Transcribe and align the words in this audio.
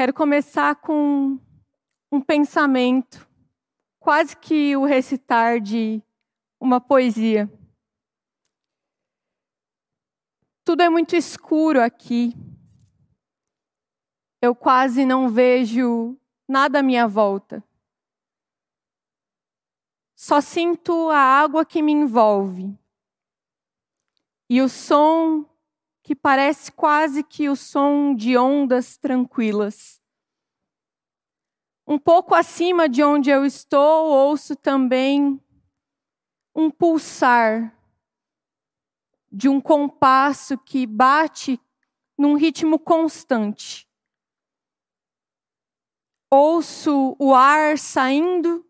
quero 0.00 0.14
começar 0.14 0.76
com 0.76 1.38
um 2.10 2.22
pensamento, 2.22 3.28
quase 3.98 4.34
que 4.34 4.74
o 4.74 4.86
recitar 4.86 5.60
de 5.60 6.02
uma 6.58 6.80
poesia. 6.80 7.46
Tudo 10.64 10.80
é 10.82 10.88
muito 10.88 11.14
escuro 11.14 11.82
aqui. 11.82 12.32
Eu 14.40 14.54
quase 14.54 15.04
não 15.04 15.28
vejo 15.28 16.16
nada 16.48 16.78
à 16.78 16.82
minha 16.82 17.06
volta. 17.06 17.62
Só 20.16 20.40
sinto 20.40 21.10
a 21.10 21.18
água 21.18 21.62
que 21.62 21.82
me 21.82 21.92
envolve. 21.92 22.74
E 24.48 24.62
o 24.62 24.68
som 24.70 25.44
que 26.10 26.16
parece 26.16 26.72
quase 26.72 27.22
que 27.22 27.48
o 27.48 27.54
som 27.54 28.16
de 28.16 28.36
ondas 28.36 28.96
tranquilas. 28.96 30.02
Um 31.86 32.00
pouco 32.00 32.34
acima 32.34 32.88
de 32.88 33.00
onde 33.04 33.30
eu 33.30 33.46
estou, 33.46 34.08
ouço 34.08 34.56
também 34.56 35.40
um 36.52 36.68
pulsar 36.68 37.72
de 39.30 39.48
um 39.48 39.60
compasso 39.60 40.58
que 40.58 40.84
bate 40.84 41.60
num 42.18 42.34
ritmo 42.34 42.76
constante. 42.76 43.88
Ouço 46.28 47.14
o 47.20 47.32
ar 47.32 47.78
saindo 47.78 48.68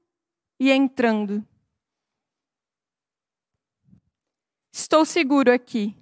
e 0.61 0.71
entrando. 0.71 1.43
Estou 4.71 5.07
seguro 5.07 5.51
aqui. 5.51 5.99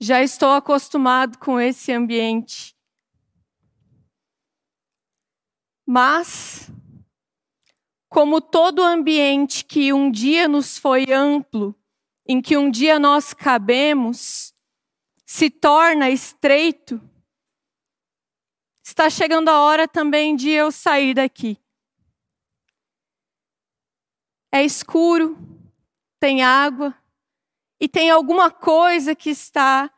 Já 0.00 0.22
estou 0.22 0.52
acostumado 0.52 1.38
com 1.38 1.60
esse 1.60 1.92
ambiente. 1.92 2.74
Mas, 5.86 6.70
como 8.08 8.40
todo 8.40 8.82
ambiente 8.82 9.64
que 9.64 9.92
um 9.92 10.10
dia 10.10 10.48
nos 10.48 10.78
foi 10.78 11.04
amplo, 11.12 11.74
em 12.26 12.40
que 12.40 12.56
um 12.56 12.70
dia 12.70 12.98
nós 12.98 13.34
cabemos, 13.34 14.54
se 15.26 15.50
torna 15.50 16.08
estreito, 16.08 17.00
está 18.82 19.10
chegando 19.10 19.48
a 19.48 19.60
hora 19.60 19.86
também 19.86 20.34
de 20.34 20.48
eu 20.48 20.72
sair 20.72 21.12
daqui. 21.12 21.58
É 24.52 24.64
escuro, 24.64 25.36
tem 26.18 26.42
água, 26.42 26.96
e 27.80 27.88
tem 27.88 28.10
alguma 28.10 28.50
coisa 28.50 29.14
que 29.14 29.30
está 29.30 29.90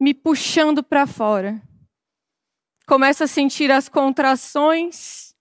me 0.00 0.14
puxando 0.14 0.82
para 0.82 1.06
fora. 1.06 1.60
Começo 2.86 3.24
a 3.24 3.26
sentir 3.26 3.72
as 3.72 3.88
contrações 3.88 5.34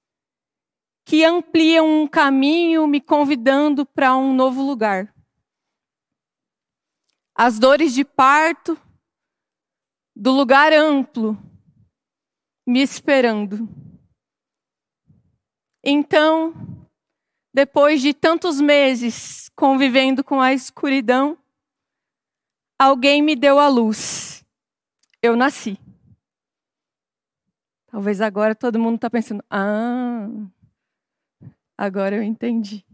que 1.05 1.23
ampliam 1.23 1.86
um 1.86 2.08
caminho, 2.08 2.88
me 2.88 2.99
convidando 2.99 3.86
para 3.86 4.16
um 4.16 4.33
novo 4.33 4.64
lugar. 4.64 5.14
As 7.36 7.59
dores 7.59 7.94
de 7.94 8.05
parto 8.05 8.80
do 10.16 10.31
lugar 10.31 10.71
amplo 10.71 11.38
me 12.66 12.81
esperando. 12.81 13.67
Então, 15.83 16.53
depois 17.53 18.02
de 18.02 18.14
tantos 18.14 18.61
meses 18.61 19.49
convivendo 19.55 20.23
com 20.23 20.39
a 20.39 20.53
escuridão, 20.53 21.38
alguém 22.77 23.21
me 23.21 23.35
deu 23.35 23.59
a 23.59 23.67
luz. 23.67 24.45
Eu 25.21 25.35
nasci. 25.35 25.79
Talvez 27.88 28.21
agora 28.21 28.55
todo 28.55 28.80
mundo 28.80 28.95
está 28.95 29.09
pensando: 29.09 29.43
ah, 29.49 30.27
agora 31.77 32.15
eu 32.15 32.23
entendi. 32.23 32.85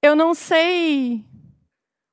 Eu 0.00 0.14
não 0.14 0.34
sei 0.34 1.24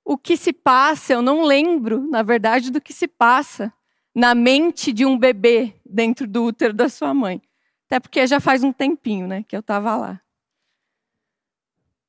o 0.03 0.17
que 0.17 0.35
se 0.35 0.51
passa, 0.51 1.13
eu 1.13 1.21
não 1.21 1.43
lembro, 1.43 2.07
na 2.07 2.23
verdade, 2.23 2.71
do 2.71 2.81
que 2.81 2.91
se 2.91 3.07
passa 3.07 3.71
na 4.13 4.33
mente 4.33 4.91
de 4.91 5.05
um 5.05 5.17
bebê 5.17 5.75
dentro 5.85 6.27
do 6.27 6.45
útero 6.45 6.73
da 6.73 6.89
sua 6.89 7.13
mãe. 7.13 7.41
Até 7.85 7.99
porque 7.99 8.25
já 8.25 8.39
faz 8.39 8.63
um 8.63 8.71
tempinho, 8.71 9.27
né, 9.27 9.43
que 9.43 9.55
eu 9.55 9.59
estava 9.59 9.95
lá. 9.95 10.21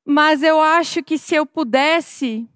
Mas 0.03 0.41
eu 0.41 0.61
acho 0.61 1.03
que 1.03 1.17
se 1.17 1.35
eu 1.35 1.45
pudesse 1.45 2.49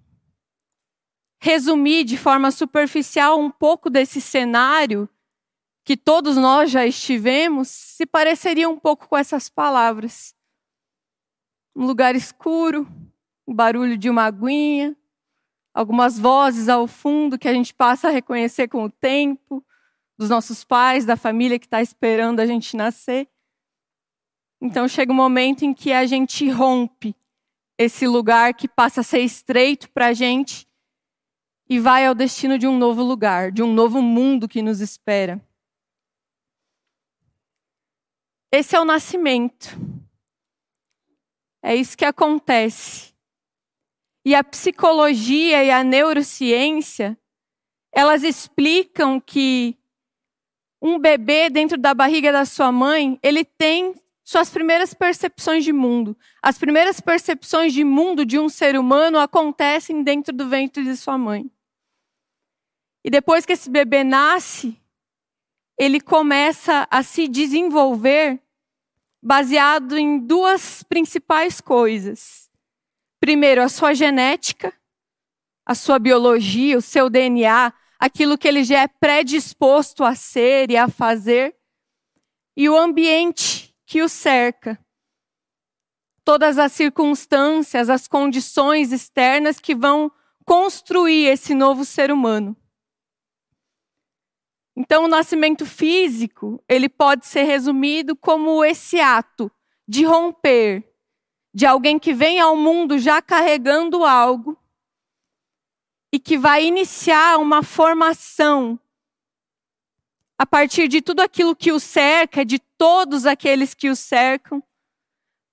resumir 1.42 2.04
de 2.04 2.16
forma 2.16 2.52
superficial 2.52 3.40
um 3.40 3.50
pouco 3.50 3.90
desse 3.90 4.20
cenário 4.20 5.08
que 5.84 5.96
todos 5.96 6.36
nós 6.36 6.70
já 6.70 6.86
estivemos, 6.86 7.66
se 7.66 8.06
pareceria 8.06 8.68
um 8.68 8.78
pouco 8.78 9.08
com 9.08 9.18
essas 9.18 9.48
palavras. 9.48 10.36
Um 11.74 11.84
lugar 11.84 12.14
escuro, 12.14 12.86
o 13.44 13.52
barulho 13.52 13.98
de 13.98 14.08
uma 14.08 14.22
aguinha, 14.22 14.96
algumas 15.74 16.16
vozes 16.16 16.68
ao 16.68 16.86
fundo 16.86 17.36
que 17.36 17.48
a 17.48 17.52
gente 17.52 17.74
passa 17.74 18.06
a 18.06 18.12
reconhecer 18.12 18.68
com 18.68 18.84
o 18.84 18.90
tempo, 18.90 19.64
dos 20.16 20.30
nossos 20.30 20.62
pais, 20.62 21.04
da 21.04 21.16
família 21.16 21.58
que 21.58 21.66
está 21.66 21.82
esperando 21.82 22.38
a 22.38 22.46
gente 22.46 22.76
nascer. 22.76 23.28
Então 24.60 24.86
chega 24.86 25.10
um 25.10 25.16
momento 25.16 25.64
em 25.64 25.74
que 25.74 25.92
a 25.92 26.06
gente 26.06 26.48
rompe 26.48 27.16
esse 27.76 28.06
lugar 28.06 28.54
que 28.54 28.68
passa 28.68 29.00
a 29.00 29.04
ser 29.04 29.22
estreito 29.22 29.90
para 29.90 30.06
a 30.06 30.12
gente 30.12 30.70
e 31.72 31.78
vai 31.78 32.04
ao 32.04 32.14
destino 32.14 32.58
de 32.58 32.68
um 32.68 32.76
novo 32.76 33.02
lugar, 33.02 33.50
de 33.50 33.62
um 33.62 33.72
novo 33.72 34.02
mundo 34.02 34.46
que 34.46 34.60
nos 34.60 34.82
espera. 34.82 35.42
Esse 38.52 38.76
é 38.76 38.80
o 38.80 38.84
nascimento. 38.84 39.74
É 41.62 41.74
isso 41.74 41.96
que 41.96 42.04
acontece. 42.04 43.14
E 44.22 44.34
a 44.34 44.44
psicologia 44.44 45.64
e 45.64 45.70
a 45.70 45.82
neurociência, 45.82 47.18
elas 47.90 48.22
explicam 48.22 49.18
que 49.18 49.78
um 50.78 50.98
bebê 50.98 51.48
dentro 51.48 51.78
da 51.78 51.94
barriga 51.94 52.30
da 52.30 52.44
sua 52.44 52.70
mãe, 52.70 53.18
ele 53.22 53.46
tem 53.46 53.94
suas 54.22 54.50
primeiras 54.50 54.92
percepções 54.92 55.64
de 55.64 55.72
mundo. 55.72 56.14
As 56.42 56.58
primeiras 56.58 57.00
percepções 57.00 57.72
de 57.72 57.82
mundo 57.82 58.26
de 58.26 58.38
um 58.38 58.50
ser 58.50 58.78
humano 58.78 59.18
acontecem 59.18 60.02
dentro 60.02 60.34
do 60.34 60.46
ventre 60.50 60.84
de 60.84 60.94
sua 60.98 61.16
mãe. 61.16 61.50
E 63.04 63.10
depois 63.10 63.44
que 63.44 63.52
esse 63.52 63.68
bebê 63.68 64.04
nasce, 64.04 64.80
ele 65.78 66.00
começa 66.00 66.86
a 66.90 67.02
se 67.02 67.26
desenvolver 67.26 68.40
baseado 69.22 69.98
em 69.98 70.18
duas 70.18 70.82
principais 70.82 71.60
coisas. 71.60 72.50
Primeiro, 73.20 73.62
a 73.62 73.68
sua 73.68 73.94
genética, 73.94 74.72
a 75.64 75.74
sua 75.74 75.98
biologia, 75.98 76.76
o 76.76 76.82
seu 76.82 77.08
DNA, 77.08 77.72
aquilo 77.98 78.36
que 78.36 78.48
ele 78.48 78.64
já 78.64 78.80
é 78.80 78.88
predisposto 78.88 80.04
a 80.04 80.14
ser 80.14 80.70
e 80.70 80.76
a 80.76 80.88
fazer, 80.88 81.56
e 82.56 82.68
o 82.68 82.76
ambiente 82.76 83.74
que 83.86 84.02
o 84.02 84.08
cerca. 84.08 84.78
Todas 86.24 86.58
as 86.58 86.72
circunstâncias, 86.72 87.88
as 87.88 88.06
condições 88.06 88.92
externas 88.92 89.58
que 89.58 89.74
vão 89.74 90.10
construir 90.44 91.26
esse 91.26 91.54
novo 91.54 91.84
ser 91.84 92.10
humano. 92.10 92.56
Então, 94.74 95.04
o 95.04 95.08
nascimento 95.08 95.66
físico, 95.66 96.62
ele 96.68 96.88
pode 96.88 97.26
ser 97.26 97.42
resumido 97.42 98.16
como 98.16 98.64
esse 98.64 98.98
ato 99.00 99.50
de 99.86 100.04
romper, 100.04 100.82
de 101.52 101.66
alguém 101.66 101.98
que 101.98 102.14
vem 102.14 102.40
ao 102.40 102.56
mundo 102.56 102.98
já 102.98 103.20
carregando 103.20 104.04
algo 104.04 104.56
e 106.10 106.18
que 106.18 106.38
vai 106.38 106.64
iniciar 106.64 107.38
uma 107.38 107.62
formação 107.62 108.78
a 110.38 110.46
partir 110.46 110.88
de 110.88 111.00
tudo 111.00 111.20
aquilo 111.20 111.54
que 111.54 111.70
o 111.70 111.78
cerca, 111.78 112.44
de 112.44 112.58
todos 112.58 113.26
aqueles 113.26 113.74
que 113.74 113.88
o 113.88 113.94
cercam, 113.94 114.62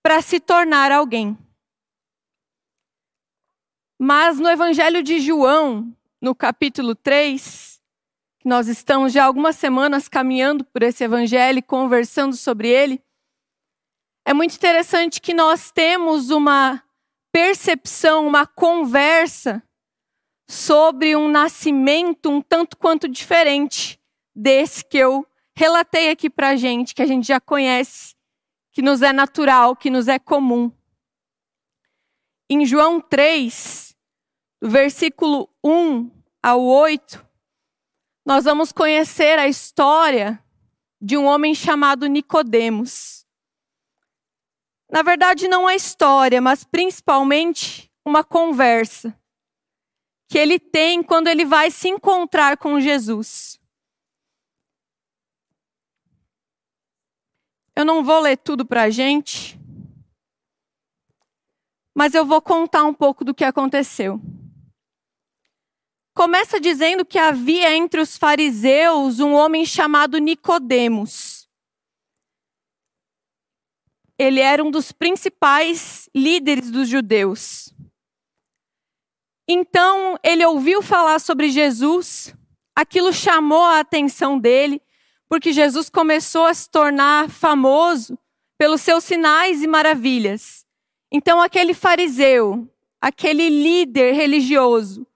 para 0.02 0.22
se 0.22 0.40
tornar 0.40 0.92
alguém. 0.92 1.38
Mas 4.00 4.40
no 4.40 4.50
Evangelho 4.50 5.04
de 5.04 5.20
João, 5.20 5.96
no 6.22 6.34
capítulo 6.34 6.96
3, 6.96 7.69
nós 8.48 8.68
estamos 8.68 9.12
já 9.12 9.26
algumas 9.26 9.56
semanas 9.56 10.08
caminhando 10.08 10.64
por 10.64 10.82
esse 10.82 11.04
evangelho, 11.04 11.62
conversando 11.62 12.36
sobre 12.36 12.70
ele. 12.70 13.04
É 14.26 14.34
muito 14.34 14.56
interessante 14.56 15.20
que 15.20 15.34
nós 15.34 15.72
temos 15.72 16.30
uma 16.30 16.84
percepção, 17.32 18.28
uma 18.28 18.46
conversa 18.46 19.62
sobre 20.50 21.16
um 21.16 21.28
nascimento 21.28 22.30
um 22.30 22.42
tanto 22.42 22.76
quanto 22.76 23.08
diferente 23.08 24.00
desse 24.36 24.84
que 24.84 24.98
eu 24.98 25.26
relatei 25.56 26.10
aqui 26.10 26.30
para 26.30 26.50
a 26.50 26.56
gente, 26.56 26.96
que 26.96 27.02
a 27.02 27.06
gente 27.06 27.28
já 27.28 27.40
conhece, 27.40 28.16
que 28.72 28.82
nos 28.82 29.02
é 29.02 29.12
natural, 29.12 29.76
que 29.76 29.90
nos 29.90 30.08
é 30.08 30.18
comum. 30.18 30.72
Em 32.50 32.66
João 32.66 33.00
3, 33.00 33.96
do 34.62 34.70
versículo 34.70 35.50
1 35.64 36.10
ao 36.42 36.64
8, 36.64 37.29
nós 38.30 38.44
vamos 38.44 38.72
conhecer 38.72 39.40
a 39.40 39.48
história 39.48 40.40
de 41.02 41.18
um 41.18 41.26
homem 41.26 41.56
chamado 41.56 42.06
Nicodemos. 42.06 43.26
Na 44.88 45.02
verdade, 45.02 45.48
não 45.48 45.66
a 45.66 45.74
história, 45.74 46.40
mas 46.40 46.64
principalmente 46.64 47.92
uma 48.06 48.24
conversa 48.24 49.20
que 50.28 50.38
ele 50.38 50.60
tem 50.60 51.02
quando 51.02 51.28
ele 51.28 51.44
vai 51.44 51.72
se 51.72 51.90
encontrar 51.90 52.56
com 52.58 52.80
Jesus. 52.80 53.60
Eu 57.76 57.84
não 57.84 58.04
vou 58.04 58.20
ler 58.20 58.38
tudo 58.38 58.64
para 58.64 58.84
a 58.84 58.90
gente, 58.92 59.60
mas 61.96 62.14
eu 62.14 62.24
vou 62.28 62.44
contar 62.44 62.84
um 62.84 62.94
pouco 62.94 63.26
do 63.26 63.34
que 63.34 63.44
aconteceu. 63.44 64.22
Começa 66.20 66.60
dizendo 66.60 67.06
que 67.06 67.18
havia 67.18 67.74
entre 67.74 68.02
os 68.02 68.18
fariseus 68.18 69.22
um 69.22 69.32
homem 69.32 69.66
chamado 69.66 70.18
Nicodemos. 70.18 71.48
Ele 74.18 74.42
era 74.42 74.62
um 74.62 74.70
dos 74.70 74.92
principais 74.92 76.10
líderes 76.14 76.70
dos 76.70 76.90
judeus. 76.90 77.74
Então 79.48 80.20
ele 80.22 80.46
ouviu 80.46 80.82
falar 80.82 81.20
sobre 81.20 81.48
Jesus, 81.48 82.36
aquilo 82.76 83.14
chamou 83.14 83.64
a 83.64 83.80
atenção 83.80 84.38
dele, 84.38 84.82
porque 85.30 85.54
Jesus 85.54 85.90
começou 85.90 86.46
a 86.46 86.54
se 86.54 86.70
tornar 86.70 87.30
famoso 87.30 88.20
pelos 88.58 88.82
seus 88.82 89.06
sinais 89.06 89.64
e 89.64 89.68
maravilhas. 89.68 90.66
Então 91.10 91.40
aquele 91.40 91.74
fariseu, 91.74 92.70
aquele 93.00 93.48
líder 93.48 94.12
religioso, 94.12 95.08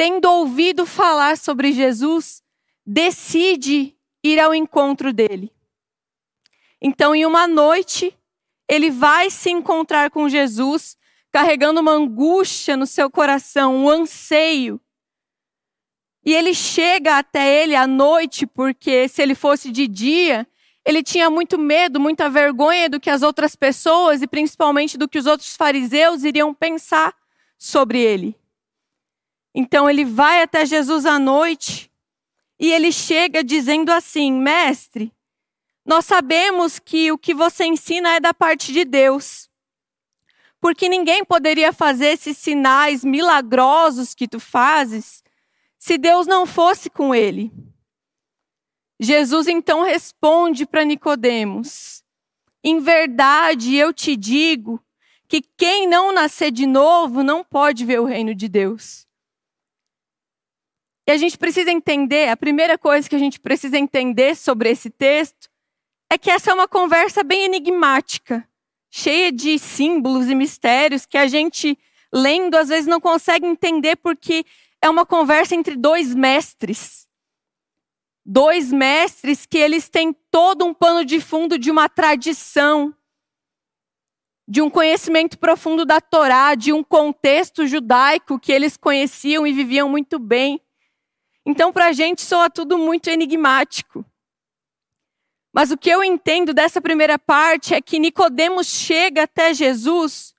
tendo 0.00 0.24
ouvido 0.30 0.86
falar 0.86 1.36
sobre 1.36 1.72
Jesus, 1.72 2.42
decide 2.86 3.94
ir 4.24 4.40
ao 4.40 4.54
encontro 4.54 5.12
dele. 5.12 5.52
Então, 6.80 7.14
em 7.14 7.26
uma 7.26 7.46
noite, 7.46 8.16
ele 8.66 8.90
vai 8.90 9.28
se 9.28 9.50
encontrar 9.50 10.10
com 10.10 10.26
Jesus 10.26 10.96
carregando 11.30 11.80
uma 11.80 11.92
angústia 11.92 12.78
no 12.78 12.86
seu 12.86 13.10
coração, 13.10 13.76
um 13.76 13.90
anseio. 13.90 14.80
E 16.24 16.32
ele 16.32 16.54
chega 16.54 17.18
até 17.18 17.62
ele 17.62 17.76
à 17.76 17.86
noite, 17.86 18.46
porque 18.46 19.06
se 19.06 19.20
ele 19.20 19.34
fosse 19.34 19.70
de 19.70 19.86
dia, 19.86 20.48
ele 20.82 21.02
tinha 21.02 21.28
muito 21.28 21.58
medo, 21.58 22.00
muita 22.00 22.30
vergonha 22.30 22.88
do 22.88 22.98
que 22.98 23.10
as 23.10 23.20
outras 23.20 23.54
pessoas 23.54 24.22
e 24.22 24.26
principalmente 24.26 24.96
do 24.96 25.06
que 25.06 25.18
os 25.18 25.26
outros 25.26 25.54
fariseus 25.54 26.24
iriam 26.24 26.54
pensar 26.54 27.14
sobre 27.58 27.98
ele. 27.98 28.39
Então 29.54 29.88
ele 29.88 30.04
vai 30.04 30.42
até 30.42 30.64
Jesus 30.64 31.06
à 31.06 31.18
noite 31.18 31.90
e 32.58 32.72
ele 32.72 32.92
chega 32.92 33.42
dizendo 33.42 33.90
assim: 33.90 34.32
Mestre, 34.32 35.12
nós 35.84 36.04
sabemos 36.04 36.78
que 36.78 37.10
o 37.10 37.18
que 37.18 37.34
você 37.34 37.64
ensina 37.64 38.14
é 38.14 38.20
da 38.20 38.32
parte 38.32 38.72
de 38.72 38.84
Deus 38.84 39.50
porque 40.60 40.88
ninguém 40.88 41.24
poderia 41.24 41.72
fazer 41.72 42.08
esses 42.08 42.36
sinais 42.36 43.02
milagrosos 43.02 44.14
que 44.14 44.28
tu 44.28 44.38
fazes 44.38 45.24
se 45.78 45.96
Deus 45.96 46.26
não 46.26 46.44
fosse 46.44 46.90
com 46.90 47.14
ele. 47.14 47.50
Jesus 49.00 49.48
então 49.48 49.82
responde 49.82 50.66
para 50.66 50.84
Nicodemos: 50.84 52.04
Em 52.62 52.78
verdade 52.78 53.74
eu 53.74 53.92
te 53.92 54.14
digo 54.14 54.78
que 55.26 55.40
quem 55.40 55.88
não 55.88 56.12
nascer 56.12 56.50
de 56.50 56.66
novo 56.66 57.22
não 57.22 57.42
pode 57.42 57.86
ver 57.86 58.00
o 58.00 58.04
reino 58.04 58.34
de 58.34 58.46
Deus. 58.46 59.06
E 61.10 61.12
a 61.12 61.16
gente 61.16 61.36
precisa 61.36 61.72
entender, 61.72 62.28
a 62.28 62.36
primeira 62.36 62.78
coisa 62.78 63.08
que 63.08 63.16
a 63.16 63.18
gente 63.18 63.40
precisa 63.40 63.76
entender 63.76 64.36
sobre 64.36 64.70
esse 64.70 64.88
texto 64.88 65.50
é 66.08 66.16
que 66.16 66.30
essa 66.30 66.52
é 66.52 66.54
uma 66.54 66.68
conversa 66.68 67.24
bem 67.24 67.46
enigmática 67.46 68.48
cheia 68.88 69.32
de 69.32 69.58
símbolos 69.58 70.28
e 70.28 70.36
mistérios 70.36 71.04
que 71.04 71.18
a 71.18 71.26
gente, 71.26 71.76
lendo, 72.12 72.54
às 72.54 72.68
vezes 72.68 72.86
não 72.86 73.00
consegue 73.00 73.44
entender 73.44 73.96
porque 73.96 74.44
é 74.80 74.88
uma 74.88 75.04
conversa 75.04 75.56
entre 75.56 75.74
dois 75.74 76.14
mestres. 76.14 77.08
Dois 78.24 78.70
mestres 78.70 79.44
que 79.46 79.58
eles 79.58 79.88
têm 79.88 80.12
todo 80.30 80.64
um 80.64 80.72
pano 80.72 81.04
de 81.04 81.20
fundo 81.20 81.58
de 81.58 81.72
uma 81.72 81.88
tradição, 81.88 82.94
de 84.46 84.62
um 84.62 84.70
conhecimento 84.70 85.40
profundo 85.40 85.84
da 85.84 86.00
Torá, 86.00 86.54
de 86.54 86.72
um 86.72 86.84
contexto 86.84 87.66
judaico 87.66 88.38
que 88.38 88.52
eles 88.52 88.76
conheciam 88.76 89.44
e 89.44 89.52
viviam 89.52 89.88
muito 89.88 90.16
bem. 90.16 90.60
Então, 91.50 91.72
para 91.72 91.86
a 91.86 91.92
gente, 91.92 92.22
soa 92.22 92.48
tudo 92.48 92.78
muito 92.78 93.10
enigmático. 93.10 94.04
Mas 95.52 95.72
o 95.72 95.76
que 95.76 95.90
eu 95.90 96.04
entendo 96.04 96.54
dessa 96.54 96.80
primeira 96.80 97.18
parte 97.18 97.74
é 97.74 97.80
que 97.80 97.98
Nicodemos 97.98 98.68
chega 98.68 99.24
até 99.24 99.52
Jesus 99.52 100.32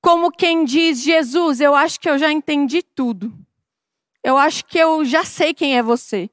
como 0.00 0.32
quem 0.32 0.64
diz: 0.64 1.00
Jesus, 1.00 1.60
eu 1.60 1.76
acho 1.76 2.00
que 2.00 2.10
eu 2.10 2.18
já 2.18 2.32
entendi 2.32 2.82
tudo. 2.82 3.32
Eu 4.20 4.36
acho 4.36 4.64
que 4.64 4.76
eu 4.76 5.04
já 5.04 5.24
sei 5.24 5.54
quem 5.54 5.78
é 5.78 5.82
você. 5.82 6.28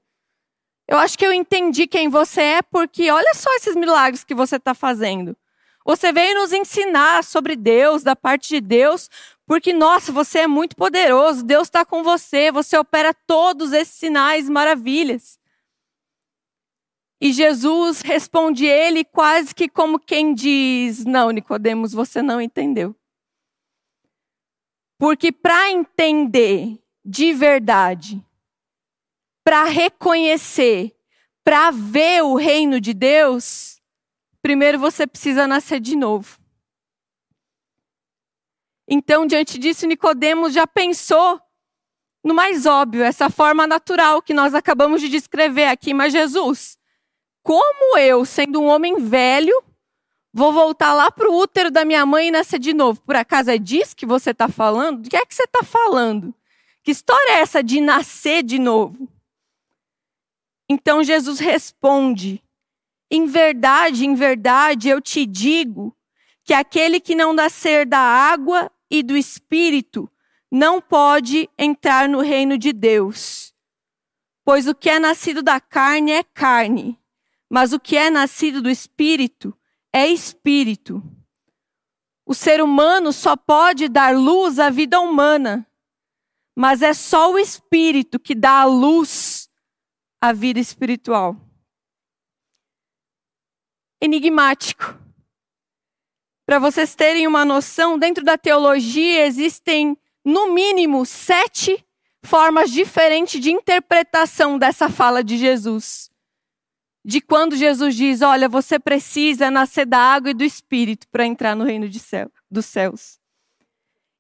Eu 0.88 0.98
acho 0.98 1.16
que 1.16 1.26
eu 1.26 1.32
entendi 1.32 1.86
quem 1.86 2.10
você 2.10 2.42
é 2.42 2.62
porque 2.64 3.12
olha 3.12 3.36
só 3.36 3.56
esses 3.58 3.76
milagres 3.76 4.24
que 4.24 4.34
você 4.34 4.56
está 4.56 4.74
fazendo. 4.74 5.38
Você 5.86 6.12
veio 6.12 6.34
nos 6.34 6.52
ensinar 6.52 7.24
sobre 7.24 7.56
Deus, 7.56 8.02
da 8.02 8.16
parte 8.16 8.50
de 8.50 8.60
Deus, 8.60 9.08
porque, 9.54 9.72
nossa, 9.72 10.12
você 10.12 10.40
é 10.40 10.48
muito 10.48 10.76
poderoso, 10.76 11.46
Deus 11.46 11.68
está 11.68 11.86
com 11.86 12.02
você, 12.02 12.52
você 12.52 12.76
opera 12.76 13.14
todos 13.14 13.72
esses 13.72 13.94
sinais, 13.94 14.50
maravilhas. 14.50 15.40
E 17.22 17.32
Jesus 17.32 18.02
responde 18.02 18.66
ele 18.66 19.06
quase 19.06 19.54
que 19.54 19.70
como 19.70 20.00
quem 20.00 20.34
diz: 20.34 21.06
Não, 21.06 21.30
Nicodemos, 21.30 21.94
você 21.94 22.20
não 22.20 22.42
entendeu. 22.42 22.96
Porque 24.98 25.32
para 25.32 25.70
entender 25.70 26.84
de 27.06 27.32
verdade, 27.32 28.26
para 29.44 29.66
reconhecer, 29.66 30.98
para 31.44 31.70
ver 31.70 32.24
o 32.24 32.34
reino 32.34 32.82
de 32.82 32.92
Deus, 32.92 33.80
primeiro 34.42 34.80
você 34.80 35.06
precisa 35.06 35.48
nascer 35.48 35.80
de 35.80 35.96
novo. 35.96 36.43
Então, 38.88 39.26
diante 39.26 39.58
disso, 39.58 39.88
Nicodemos 39.88 40.54
já 40.54 40.68
pensou 40.68 41.42
no 42.24 42.34
mais 42.34 42.66
óbvio, 42.66 43.04
essa 43.04 43.30
forma 43.30 43.68
natural 43.68 44.22
que 44.22 44.34
nós 44.34 44.54
acabamos 44.54 45.02
de 45.02 45.10
descrever 45.10 45.66
aqui, 45.66 45.94
mas 45.94 46.14
Jesus, 46.14 46.78
como 47.44 47.98
eu, 47.98 48.24
sendo 48.24 48.62
um 48.62 48.68
homem 48.68 48.98
velho, 48.98 49.62
vou 50.34 50.54
voltar 50.54 50.94
lá 50.94 51.12
para 51.12 51.30
o 51.30 51.38
útero 51.38 51.70
da 51.70 51.84
minha 51.84 52.06
mãe 52.06 52.30
e 52.30 52.32
nascer 52.32 52.60
de 52.60 52.74
novo? 52.74 53.02
Por 53.02 53.16
acaso 53.18 53.52
é 53.52 53.58
disso 53.58 53.96
que 53.96 54.06
você 54.06 54.32
está 54.32 54.48
falando? 54.48 55.02
Do 55.02 55.10
que 55.10 55.18
é 55.18 55.26
que 55.26 55.36
você 55.36 55.44
está 55.44 55.64
falando? 55.64 56.34
Que 56.82 56.92
história 56.92 57.34
é 57.34 57.40
essa 57.42 57.62
de 57.62 57.82
nascer 57.82 58.42
de 58.42 58.58
novo? 58.58 59.10
Então 60.70 61.04
Jesus 61.04 61.40
responde: 61.40 62.42
Em 63.12 63.26
verdade, 63.26 64.06
em 64.06 64.16
verdade, 64.16 64.88
eu 64.88 65.02
te 65.02 65.26
digo 65.26 65.96
que 66.44 66.54
aquele 66.54 67.00
que 67.00 67.16
não 67.16 67.34
nascer 67.34 67.86
da 67.86 68.00
água 68.00 68.72
e 68.90 69.02
do 69.02 69.16
espírito 69.16 70.10
não 70.52 70.82
pode 70.82 71.50
entrar 71.58 72.08
no 72.08 72.22
reino 72.22 72.58
de 72.58 72.72
Deus. 72.72 73.54
Pois 74.46 74.68
o 74.68 74.76
que 74.76 74.90
é 74.90 75.00
nascido 75.00 75.42
da 75.42 75.60
carne 75.60 76.12
é 76.12 76.24
carne, 76.24 77.00
mas 77.50 77.74
o 77.74 77.80
que 77.80 77.96
é 77.96 78.10
nascido 78.10 78.62
do 78.62 78.70
espírito 78.70 79.58
é 79.92 80.08
espírito. 80.08 81.02
O 82.26 82.34
ser 82.34 82.62
humano 82.62 83.12
só 83.12 83.36
pode 83.36 83.88
dar 83.88 84.16
luz 84.16 84.60
à 84.60 84.70
vida 84.70 85.00
humana, 85.00 85.66
mas 86.56 86.82
é 86.82 86.94
só 86.94 87.32
o 87.32 87.40
espírito 87.40 88.20
que 88.20 88.36
dá 88.36 88.62
a 88.62 88.66
luz 88.66 89.50
à 90.22 90.32
vida 90.32 90.60
espiritual. 90.60 91.36
Enigmático. 94.02 95.04
Para 96.46 96.60
vocês 96.60 96.96
terem 96.96 97.28
uma 97.28 97.46
noção, 97.46 97.98
dentro 97.98 98.24
da 98.24 98.38
teologia 98.38 99.26
existem, 99.26 99.98
no 100.24 100.54
mínimo, 100.54 101.06
sete 101.06 101.86
formas 102.22 102.72
diferentes 102.72 103.42
de 103.42 103.52
interpretação 103.52 104.58
dessa 104.58 104.90
fala 104.90 105.24
de 105.24 105.38
Jesus 105.38 106.14
de 107.04 107.20
quando 107.20 107.56
Jesus 107.56 107.96
diz: 107.96 108.22
Olha, 108.22 108.48
você 108.48 108.80
precisa 108.80 109.52
nascer 109.52 109.86
da 109.86 110.00
água 110.00 110.32
e 110.32 110.34
do 110.34 110.44
espírito 110.44 111.08
para 111.10 111.26
entrar 111.26 111.56
no 111.56 111.66
reino 111.66 111.92
céu, 112.00 112.32
dos 112.50 112.66
céus. 112.66 113.20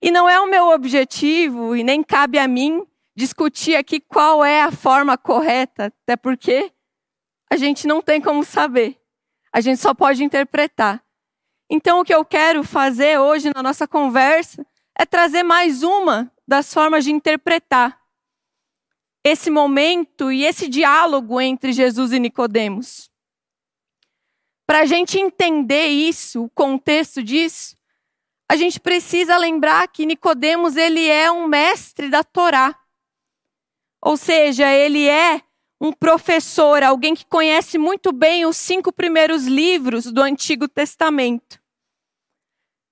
E 0.01 0.11
não 0.11 0.27
é 0.27 0.39
o 0.39 0.49
meu 0.49 0.69
objetivo, 0.69 1.75
e 1.75 1.83
nem 1.83 2.03
cabe 2.03 2.37
a 2.37 2.47
mim, 2.47 2.85
discutir 3.15 3.75
aqui 3.75 4.01
qual 4.01 4.43
é 4.43 4.61
a 4.61 4.71
forma 4.71 5.17
correta, 5.17 5.85
até 6.03 6.17
porque 6.17 6.71
a 7.49 7.55
gente 7.55 7.87
não 7.87 8.01
tem 8.01 8.19
como 8.19 8.43
saber. 8.43 8.99
A 9.51 9.61
gente 9.61 9.79
só 9.79 9.93
pode 9.93 10.23
interpretar. 10.23 11.01
Então, 11.69 11.99
o 11.99 12.05
que 12.05 12.13
eu 12.13 12.23
quero 12.23 12.63
fazer 12.63 13.19
hoje 13.19 13.51
na 13.53 13.63
nossa 13.63 13.87
conversa 13.87 14.65
é 14.97 15.05
trazer 15.05 15.43
mais 15.43 15.81
uma 15.83 16.31
das 16.47 16.73
formas 16.73 17.03
de 17.03 17.11
interpretar. 17.11 17.99
esse 19.25 19.49
momento 19.49 20.31
e 20.31 20.43
esse 20.43 20.67
diálogo 20.67 21.39
entre 21.39 21.71
Jesus 21.71 22.11
e 22.11 22.19
Nicodemos. 22.19 23.09
Para 24.67 24.81
a 24.81 24.85
gente 24.85 25.17
entender 25.17 25.87
isso, 25.87 26.43
o 26.43 26.49
contexto 26.49 27.23
disso, 27.23 27.77
a 28.51 28.57
gente 28.57 28.79
precisa 28.79 29.37
lembrar 29.37 29.87
que 29.87 30.05
Nicodemos 30.05 30.75
ele 30.75 31.07
é 31.07 31.31
um 31.31 31.47
mestre 31.47 32.09
da 32.09 32.23
Torá. 32.23 32.77
Ou 34.01 34.17
seja, 34.17 34.69
ele 34.69 35.07
é 35.07 35.41
um 35.83 35.91
professor, 35.91 36.81
alguém 36.81 37.13
que 37.13 37.25
conhece 37.25 37.77
muito 37.77 38.13
bem 38.13 38.45
os 38.45 38.55
cinco 38.55 38.93
primeiros 38.93 39.45
livros 39.45 40.05
do 40.05 40.21
Antigo 40.21 40.65
Testamento. 40.65 41.61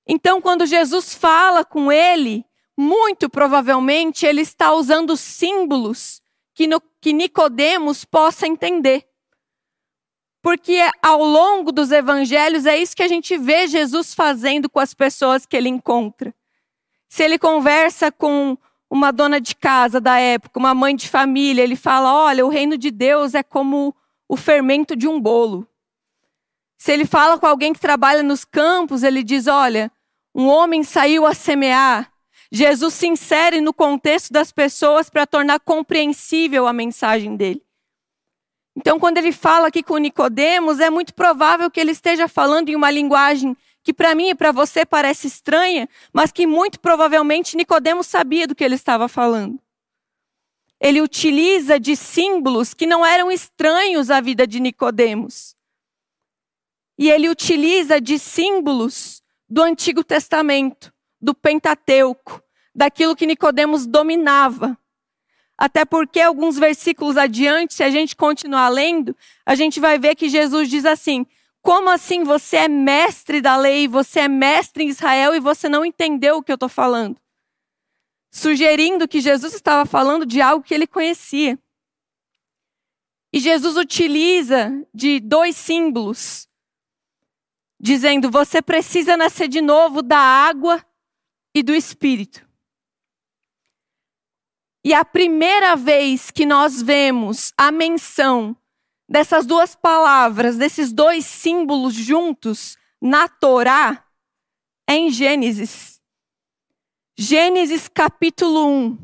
Então, 0.05 0.41
quando 0.41 0.65
Jesus 0.65 1.15
fala 1.15 1.63
com 1.63 1.89
ele, 1.89 2.43
muito 2.77 3.29
provavelmente 3.29 4.25
ele 4.25 4.41
está 4.41 4.74
usando 4.74 5.15
símbolos 5.15 6.21
que, 6.53 6.67
no, 6.67 6.81
que 7.00 7.13
Nicodemos 7.13 8.03
possa 8.03 8.45
entender. 8.45 9.07
Porque 10.41 10.81
ao 11.01 11.24
longo 11.24 11.71
dos 11.71 11.93
evangelhos 11.93 12.65
é 12.65 12.75
isso 12.75 12.95
que 12.95 13.03
a 13.03 13.07
gente 13.07 13.38
vê 13.38 13.67
Jesus 13.67 14.13
fazendo 14.13 14.69
com 14.69 14.81
as 14.81 14.93
pessoas 14.93 15.45
que 15.45 15.55
ele 15.55 15.69
encontra. 15.69 16.36
Se 17.07 17.24
ele 17.24 17.39
conversa 17.39 18.12
com 18.12 18.57
uma 18.91 19.10
dona 19.12 19.39
de 19.39 19.55
casa 19.55 20.01
da 20.01 20.19
época, 20.19 20.60
uma 20.60 20.75
mãe 20.75 20.93
de 20.93 21.07
família, 21.07 21.63
ele 21.63 21.77
fala: 21.77 22.13
olha, 22.13 22.45
o 22.45 22.50
reino 22.50 22.77
de 22.77 22.91
Deus 22.91 23.33
é 23.33 23.41
como 23.41 23.95
o 24.27 24.36
fermento 24.36 24.98
de 24.98 25.07
um 25.07 25.19
bolo. 25.19 25.65
Se 26.77 26.91
ele 26.91 27.05
fala 27.05 27.39
com 27.39 27.48
alguém 27.48 27.71
que 27.71 27.79
trabalha 27.79 28.21
nos 28.21 28.43
campos, 28.43 29.01
ele 29.01 29.24
diz: 29.24 29.48
olha, 29.48 29.89
um 30.36 30.48
homem 30.48 30.83
saiu 30.83 31.25
a 31.25 31.33
semear. 31.33 32.12
Jesus 32.51 32.93
se 32.95 33.07
insere 33.07 33.62
no 33.62 33.74
contexto 33.74 34.33
das 34.33 34.51
pessoas 34.51 35.10
para 35.10 35.25
tornar 35.25 35.62
compreensível 35.62 36.67
a 36.67 36.74
mensagem 36.74 37.38
dele. 37.38 37.63
Então, 38.75 39.00
quando 39.00 39.17
ele 39.17 39.31
fala 39.31 39.67
aqui 39.67 39.81
com 39.81 39.98
Nicodemos, 39.98 40.81
é 40.81 40.89
muito 40.89 41.13
provável 41.13 41.71
que 41.71 41.79
ele 41.79 41.91
esteja 41.91 42.27
falando 42.27 42.67
em 42.67 42.75
uma 42.75 42.91
linguagem 42.91 43.55
que 43.83 43.93
para 43.93 44.13
mim 44.13 44.29
e 44.29 44.35
para 44.35 44.51
você 44.51 44.85
parece 44.85 45.27
estranha, 45.27 45.89
mas 46.13 46.31
que 46.31 46.45
muito 46.45 46.79
provavelmente 46.79 47.57
Nicodemos 47.57 48.07
sabia 48.07 48.47
do 48.47 48.55
que 48.55 48.63
ele 48.63 48.75
estava 48.75 49.07
falando. 49.07 49.59
Ele 50.79 51.01
utiliza 51.01 51.79
de 51.79 51.95
símbolos 51.95 52.73
que 52.73 52.88
não 52.88 53.05
eram 53.05 53.31
estranhos 53.31 54.09
à 54.09 54.19
vida 54.19 54.47
de 54.47 54.59
Nicodemos. 54.59 55.55
E 56.97 57.09
ele 57.09 57.29
utiliza 57.29 58.01
de 58.01 58.17
símbolos 58.17 59.21
do 59.50 59.61
Antigo 59.61 60.03
Testamento, 60.03 60.93
do 61.19 61.33
Pentateuco, 61.33 62.41
daquilo 62.73 63.15
que 63.15 63.27
Nicodemos 63.27 63.85
dominava. 63.85 64.77
Até 65.57 65.85
porque 65.85 66.19
alguns 66.19 66.57
versículos 66.57 67.17
adiante, 67.17 67.75
se 67.75 67.83
a 67.83 67.89
gente 67.91 68.15
continuar 68.15 68.69
lendo, 68.69 69.15
a 69.45 69.53
gente 69.53 69.79
vai 69.79 70.00
ver 70.00 70.15
que 70.15 70.29
Jesus 70.29 70.69
diz 70.69 70.85
assim: 70.85 71.25
Como 71.61 71.89
assim 71.89 72.23
você 72.23 72.57
é 72.57 72.67
mestre 72.67 73.39
da 73.39 73.55
lei, 73.55 73.87
você 73.87 74.21
é 74.21 74.27
mestre 74.27 74.83
em 74.83 74.89
Israel 74.89 75.35
e 75.35 75.39
você 75.39 75.69
não 75.69 75.85
entendeu 75.85 76.37
o 76.37 76.43
que 76.43 76.51
eu 76.51 76.55
estou 76.55 76.69
falando? 76.69 77.19
Sugerindo 78.31 79.07
que 79.07 79.21
Jesus 79.21 79.53
estava 79.53 79.85
falando 79.85 80.25
de 80.25 80.41
algo 80.41 80.63
que 80.63 80.73
ele 80.73 80.87
conhecia. 80.87 81.59
E 83.33 83.39
Jesus 83.39 83.77
utiliza 83.77 84.71
de 84.93 85.19
dois 85.19 85.55
símbolos, 85.55 86.47
dizendo: 87.79 88.31
Você 88.31 88.61
precisa 88.61 89.15
nascer 89.15 89.47
de 89.47 89.61
novo 89.61 90.01
da 90.01 90.17
água 90.17 90.83
e 91.53 91.61
do 91.61 91.73
espírito. 91.73 92.45
E 94.83 94.93
a 94.93 95.05
primeira 95.05 95.75
vez 95.75 96.31
que 96.31 96.45
nós 96.45 96.81
vemos 96.81 97.53
a 97.55 97.71
menção 97.71 98.57
dessas 99.11 99.45
duas 99.45 99.75
palavras, 99.75 100.55
desses 100.57 100.93
dois 100.93 101.25
símbolos 101.25 101.93
juntos 101.93 102.77
na 103.01 103.27
Torá, 103.27 104.07
é 104.89 104.95
em 104.95 105.11
Gênesis. 105.11 106.01
Gênesis 107.17 107.89
capítulo 107.89 108.65
1. 108.65 108.97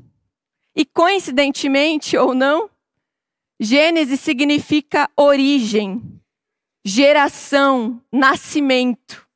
E 0.77 0.85
coincidentemente 0.85 2.15
ou 2.15 2.33
não, 2.33 2.69
Gênesis 3.59 4.21
significa 4.21 5.09
origem, 5.17 6.01
geração, 6.85 8.01
nascimento. 8.09 9.27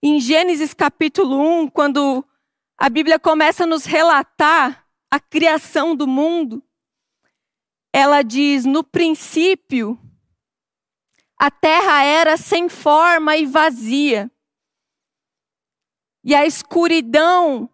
Em 0.00 0.20
Gênesis 0.20 0.72
capítulo 0.72 1.36
1, 1.62 1.68
quando 1.70 2.24
a 2.78 2.88
Bíblia 2.88 3.18
começa 3.18 3.64
a 3.64 3.66
nos 3.66 3.84
relatar 3.84 4.86
a 5.10 5.18
criação 5.18 5.96
do 5.96 6.06
mundo, 6.06 6.62
ela 7.92 8.22
diz: 8.22 8.64
no 8.64 8.84
princípio, 8.84 9.98
a 11.38 11.50
terra 11.50 12.02
era 12.02 12.36
sem 12.36 12.68
forma 12.68 13.36
e 13.36 13.46
vazia, 13.46 14.30
e 16.24 16.34
a 16.34 16.44
escuridão 16.44 17.70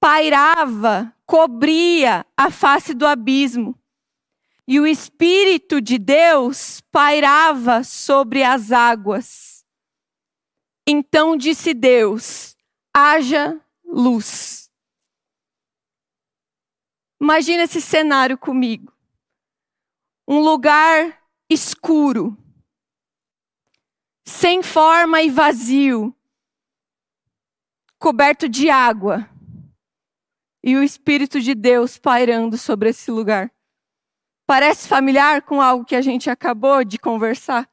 pairava, 0.00 1.14
cobria 1.24 2.26
a 2.36 2.50
face 2.50 2.92
do 2.92 3.06
abismo, 3.06 3.78
e 4.66 4.78
o 4.78 4.86
Espírito 4.86 5.80
de 5.80 5.98
Deus 5.98 6.80
pairava 6.92 7.82
sobre 7.82 8.42
as 8.42 8.72
águas. 8.72 9.64
Então 10.86 11.36
disse 11.36 11.72
Deus: 11.72 12.56
haja 12.94 13.60
luz. 13.84 14.70
Imagina 17.20 17.62
esse 17.62 17.80
cenário 17.80 18.36
comigo. 18.36 18.93
Um 20.26 20.38
lugar 20.38 21.22
escuro, 21.50 22.36
sem 24.26 24.62
forma 24.62 25.22
e 25.22 25.30
vazio, 25.30 26.16
coberto 27.98 28.48
de 28.48 28.70
água, 28.70 29.28
e 30.62 30.76
o 30.76 30.82
Espírito 30.82 31.40
de 31.42 31.54
Deus 31.54 31.98
pairando 31.98 32.56
sobre 32.56 32.88
esse 32.88 33.10
lugar. 33.10 33.52
Parece 34.46 34.88
familiar 34.88 35.42
com 35.42 35.60
algo 35.60 35.84
que 35.84 35.94
a 35.94 36.00
gente 36.00 36.30
acabou 36.30 36.82
de 36.84 36.98
conversar? 36.98 37.68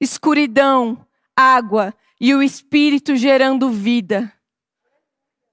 Escuridão, 0.00 1.06
água 1.36 1.94
e 2.20 2.34
o 2.34 2.42
Espírito 2.42 3.14
gerando 3.14 3.70
vida, 3.70 4.32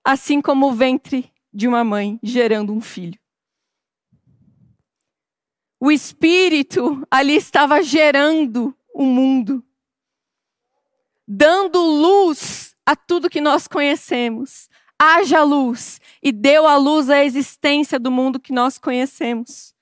assim 0.04 0.42
como 0.42 0.68
o 0.68 0.74
ventre 0.74 1.32
de 1.54 1.68
uma 1.68 1.84
mãe 1.84 2.20
gerando 2.24 2.74
um 2.74 2.82
filho. 2.82 3.20
O 5.80 5.92
Espírito 5.92 7.06
ali 7.10 7.36
estava 7.36 7.82
gerando 7.84 8.76
o 8.94 9.04
mundo, 9.04 9.64
dando 11.28 11.80
luz 11.80 12.76
a 12.86 12.96
tudo 12.96 13.30
que 13.30 13.42
nós 13.42 13.68
conhecemos. 13.68 14.70
Haja 15.00 15.44
luz, 15.44 16.02
e 16.24 16.32
deu 16.32 16.66
à 16.66 16.76
luz 16.76 17.08
a 17.10 17.24
existência 17.24 18.00
do 18.00 18.10
mundo 18.10 18.40
que 18.40 18.52
nós 18.52 18.80
conhecemos. 18.80 19.76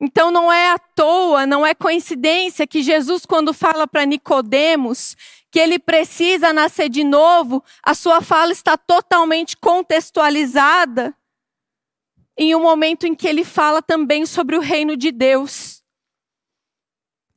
Então 0.00 0.30
não 0.30 0.50
é 0.50 0.70
à 0.70 0.78
toa, 0.78 1.46
não 1.46 1.64
é 1.64 1.74
coincidência 1.74 2.66
que 2.66 2.82
Jesus, 2.82 3.26
quando 3.26 3.52
fala 3.52 3.86
para 3.86 4.06
Nicodemos 4.06 5.14
que 5.50 5.58
ele 5.58 5.78
precisa 5.78 6.52
nascer 6.52 6.88
de 6.88 7.04
novo, 7.04 7.62
a 7.82 7.94
sua 7.94 8.20
fala 8.20 8.52
está 8.52 8.76
totalmente 8.76 9.56
contextualizada 9.56 11.14
em 12.36 12.54
um 12.54 12.60
momento 12.60 13.06
em 13.06 13.14
que 13.14 13.28
ele 13.28 13.44
fala 13.44 13.80
também 13.80 14.26
sobre 14.26 14.56
o 14.56 14.60
reino 14.60 14.96
de 14.96 15.10
Deus. 15.12 15.82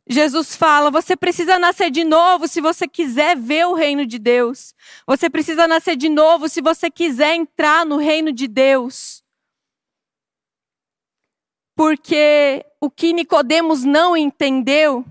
Jesus 0.10 0.56
fala: 0.56 0.90
você 0.90 1.16
precisa 1.16 1.60
nascer 1.60 1.92
de 1.92 2.04
novo 2.04 2.48
se 2.48 2.62
você 2.62 2.88
quiser 2.88 3.36
ver 3.36 3.68
o 3.68 3.74
reino 3.74 4.06
de 4.06 4.18
Deus. 4.18 4.74
Você 5.06 5.30
precisa 5.30 5.68
nascer 5.68 5.96
de 5.96 6.10
novo 6.10 6.48
se 6.48 6.62
você 6.62 6.90
quiser 6.90 7.36
entrar 7.36 7.86
no 7.86 7.98
reino 7.98 8.32
de 8.32 8.48
Deus. 8.48 9.24
Porque 11.76 12.66
o 12.82 12.90
que 12.90 13.14
Nicodemos 13.14 13.84
não 13.84 14.18
entendeu 14.18 15.06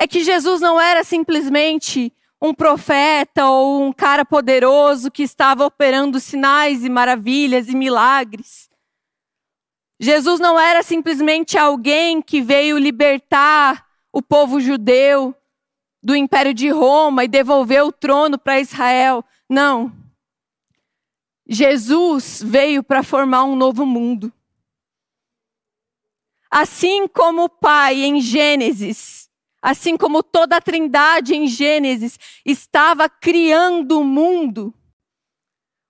é 0.00 0.06
que 0.08 0.24
Jesus 0.24 0.60
não 0.60 0.80
era 0.80 1.04
simplesmente 1.04 2.12
um 2.40 2.52
profeta 2.52 3.46
ou 3.46 3.82
um 3.82 3.92
cara 3.92 4.24
poderoso 4.24 5.10
que 5.10 5.22
estava 5.22 5.64
operando 5.64 6.20
sinais 6.20 6.84
e 6.84 6.90
maravilhas 6.90 7.68
e 7.68 7.76
milagres. 7.76 8.68
Jesus 9.98 10.40
não 10.40 10.58
era 10.58 10.82
simplesmente 10.82 11.56
alguém 11.56 12.20
que 12.20 12.42
veio 12.42 12.78
libertar 12.78 13.86
o 14.12 14.20
povo 14.20 14.60
judeu 14.60 15.34
do 16.02 16.14
Império 16.14 16.52
de 16.52 16.68
Roma 16.68 17.24
e 17.24 17.28
devolver 17.28 17.82
o 17.82 17.92
trono 17.92 18.38
para 18.38 18.60
Israel. 18.60 19.24
Não. 19.48 19.90
Jesus 21.46 22.42
veio 22.44 22.82
para 22.82 23.02
formar 23.02 23.44
um 23.44 23.56
novo 23.56 23.86
mundo. 23.86 24.32
Assim 26.50 27.08
como 27.08 27.44
o 27.44 27.48
Pai 27.48 28.02
em 28.02 28.20
Gênesis 28.20 29.23
assim 29.64 29.96
como 29.96 30.22
toda 30.22 30.58
a 30.58 30.60
Trindade 30.60 31.34
em 31.34 31.46
Gênesis 31.46 32.18
estava 32.44 33.08
criando 33.08 33.98
o 33.98 34.04
mundo, 34.04 34.74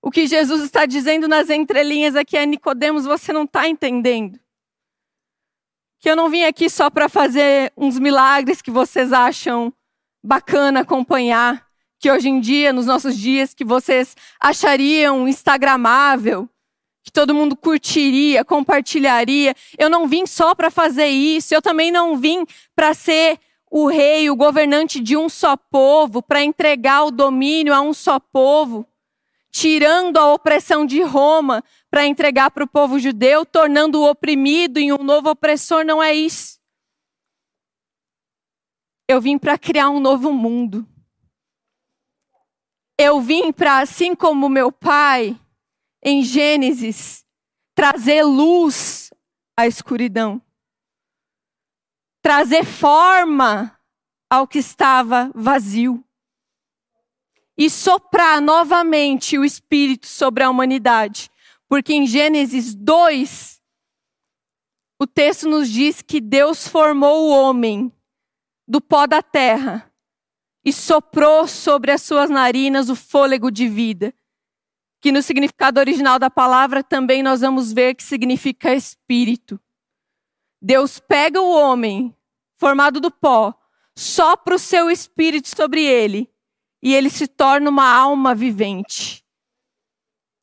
O 0.07 0.11
que 0.11 0.27
Jesus 0.27 0.63
está 0.63 0.85
dizendo 0.85 1.27
nas 1.27 1.49
entrelinhas 1.49 2.15
aqui 2.15 2.37
é: 2.37 2.45
Nicodemos, 2.45 3.07
você 3.07 3.33
não 3.33 3.45
está 3.45 3.67
entendendo. 3.67 4.39
Que 5.99 6.11
eu 6.11 6.15
não 6.15 6.29
vim 6.29 6.45
aqui 6.45 6.69
só 6.69 6.91
para 6.91 7.09
fazer 7.09 7.73
uns 7.75 7.99
milagres 7.99 8.61
que 8.61 8.71
vocês 8.71 9.15
acham 9.15 9.73
bacana 10.23 10.81
acompanhar, 10.81 11.67
que 11.99 12.13
hoje 12.13 12.29
em 12.29 12.39
dia, 12.39 12.71
nos 12.71 12.85
nossos 12.85 13.17
dias, 13.17 13.55
que 13.55 13.65
vocês 13.65 14.15
achariam 14.39 15.27
instagramável, 15.27 16.47
que 17.03 17.11
todo 17.11 17.35
mundo 17.35 17.57
curtiria, 17.57 18.45
compartilharia. 18.45 19.55
Eu 19.79 19.89
não 19.89 20.07
vim 20.07 20.27
só 20.27 20.55
para 20.55 20.71
fazer 20.71 21.07
isso, 21.07 21.55
eu 21.55 21.63
também 21.63 21.91
não 21.91 22.15
vim 22.19 22.45
para 22.77 22.93
ser 22.93 23.41
o 23.77 23.89
rei, 23.89 24.31
o 24.31 24.37
governante 24.37 25.01
de 25.01 25.17
um 25.17 25.29
só 25.29 25.57
povo, 25.57 26.23
para 26.23 26.45
entregar 26.45 27.03
o 27.03 27.11
domínio 27.11 27.75
a 27.75 27.81
um 27.81 27.93
só 27.93 28.21
povo 28.21 28.87
tirando 29.51 30.17
a 30.17 30.33
opressão 30.33 30.85
de 30.85 31.01
Roma 31.03 31.63
para 31.89 32.07
entregar 32.07 32.51
para 32.51 32.65
o 32.65 32.69
povo 32.69 32.99
judeu, 33.01 33.45
tornando 33.47 34.01
o 34.01 34.11
oprimido 34.11 34.79
em 34.79 34.93
um 34.93 34.99
novo 34.99 35.31
opressor, 35.31 35.85
não 35.85 36.03
é 36.03 36.13
isso. 36.13 36.59
Eu 39.09 39.21
vim 39.21 39.39
para 39.39 39.57
criar 39.57 39.91
um 39.91 40.01
novo 40.01 40.33
mundo. 40.33 40.85
Eu 42.99 43.21
vim 43.21 43.53
para, 43.53 43.79
assim 43.79 44.13
como 44.15 44.49
meu 44.49 44.71
pai, 44.73 45.37
em 46.03 46.23
Gênesis, 46.23 47.25
trazer 47.75 48.25
luz 48.25 49.13
à 49.57 49.69
escuridão, 49.69 50.41
trazer 52.25 52.65
forma 52.65 53.79
ao 54.31 54.49
que 54.49 54.59
estava 54.59 55.31
vazio 55.35 56.03
e 57.55 57.69
soprar 57.69 58.41
novamente 58.41 59.37
o 59.37 59.45
Espírito 59.45 60.07
sobre 60.07 60.43
a 60.43 60.49
humanidade. 60.49 61.31
Porque 61.69 61.93
em 61.93 62.07
Gênesis 62.07 62.75
2, 62.75 63.61
o 64.99 65.07
texto 65.07 65.47
nos 65.47 65.69
diz 65.69 66.01
que 66.01 66.19
Deus 66.19 66.67
formou 66.67 67.27
o 67.27 67.29
homem 67.29 67.93
do 68.67 68.81
pó 68.81 69.07
da 69.07 69.23
terra 69.23 69.93
e 70.65 70.73
soprou 70.73 71.47
sobre 71.47 71.93
as 71.93 72.01
suas 72.01 72.31
narinas 72.31 72.89
o 72.89 72.97
fôlego 72.97 73.51
de 73.51 73.69
vida. 73.69 74.15
Que 75.03 75.13
no 75.13 75.23
significado 75.23 75.79
original 75.79 76.19
da 76.19 76.31
palavra 76.31 76.83
também 76.83 77.23
nós 77.23 77.43
vamos 77.43 77.71
ver 77.71 77.95
que 77.95 78.03
significa 78.03 78.73
espírito. 78.73 79.61
Deus 80.65 80.99
pega 80.99 81.43
o 81.43 81.51
homem 81.51 82.17
formado 82.57 82.99
do 82.99 83.11
pó, 83.11 83.53
sopra 83.95 84.55
o 84.55 84.59
seu 84.59 84.91
espírito 84.91 85.55
sobre 85.55 85.85
ele 85.85 86.33
e 86.83 86.95
ele 86.95 87.11
se 87.11 87.29
torna 87.29 87.69
uma 87.69 87.87
alma 87.87 88.35
vivente. 88.35 89.23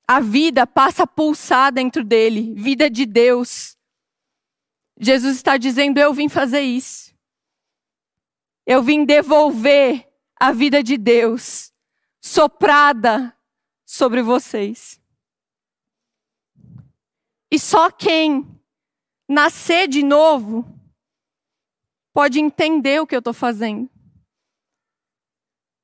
A 0.07 0.19
vida 0.19 0.67
passa 0.67 1.03
a 1.03 1.07
pulsar 1.07 1.71
dentro 1.73 2.03
dele, 2.03 2.53
vida 2.53 2.87
de 2.87 3.03
Deus. 3.03 3.75
Jesus 4.99 5.37
está 5.37 5.57
dizendo: 5.57 5.99
Eu 5.99 6.13
vim 6.13 6.29
fazer 6.29 6.61
isso. 6.61 7.11
Eu 8.63 8.83
vim 8.83 9.03
devolver 9.03 10.07
a 10.39 10.51
vida 10.51 10.83
de 10.83 10.99
Deus 10.99 11.73
soprada 12.21 13.35
sobre 13.83 14.21
vocês. 14.21 15.01
E 17.49 17.57
só 17.57 17.89
quem 17.89 18.60
nascer 19.31 19.87
de 19.87 20.03
novo 20.03 20.65
pode 22.13 22.39
entender 22.39 23.01
o 23.01 23.07
que 23.07 23.15
eu 23.15 23.19
estou 23.19 23.33
fazendo. 23.33 23.89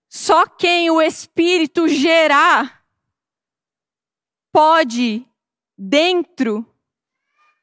Só 0.10 0.46
quem 0.46 0.90
o 0.90 1.02
Espírito 1.02 1.88
gerar 1.88 2.86
pode, 4.52 5.26
dentro 5.78 6.66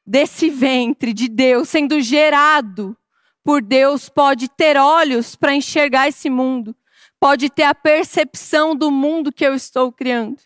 desse 0.05 0.49
ventre 0.49 1.13
de 1.13 1.27
Deus, 1.27 1.69
sendo 1.69 1.99
gerado 2.01 2.97
por 3.43 3.61
Deus, 3.61 4.09
pode 4.09 4.47
ter 4.47 4.77
olhos 4.77 5.35
para 5.35 5.53
enxergar 5.53 6.07
esse 6.07 6.29
mundo, 6.29 6.75
pode 7.19 7.49
ter 7.49 7.63
a 7.63 7.75
percepção 7.75 8.75
do 8.75 8.89
mundo 8.89 9.31
que 9.31 9.45
eu 9.45 9.53
estou 9.53 9.91
criando. 9.91 10.41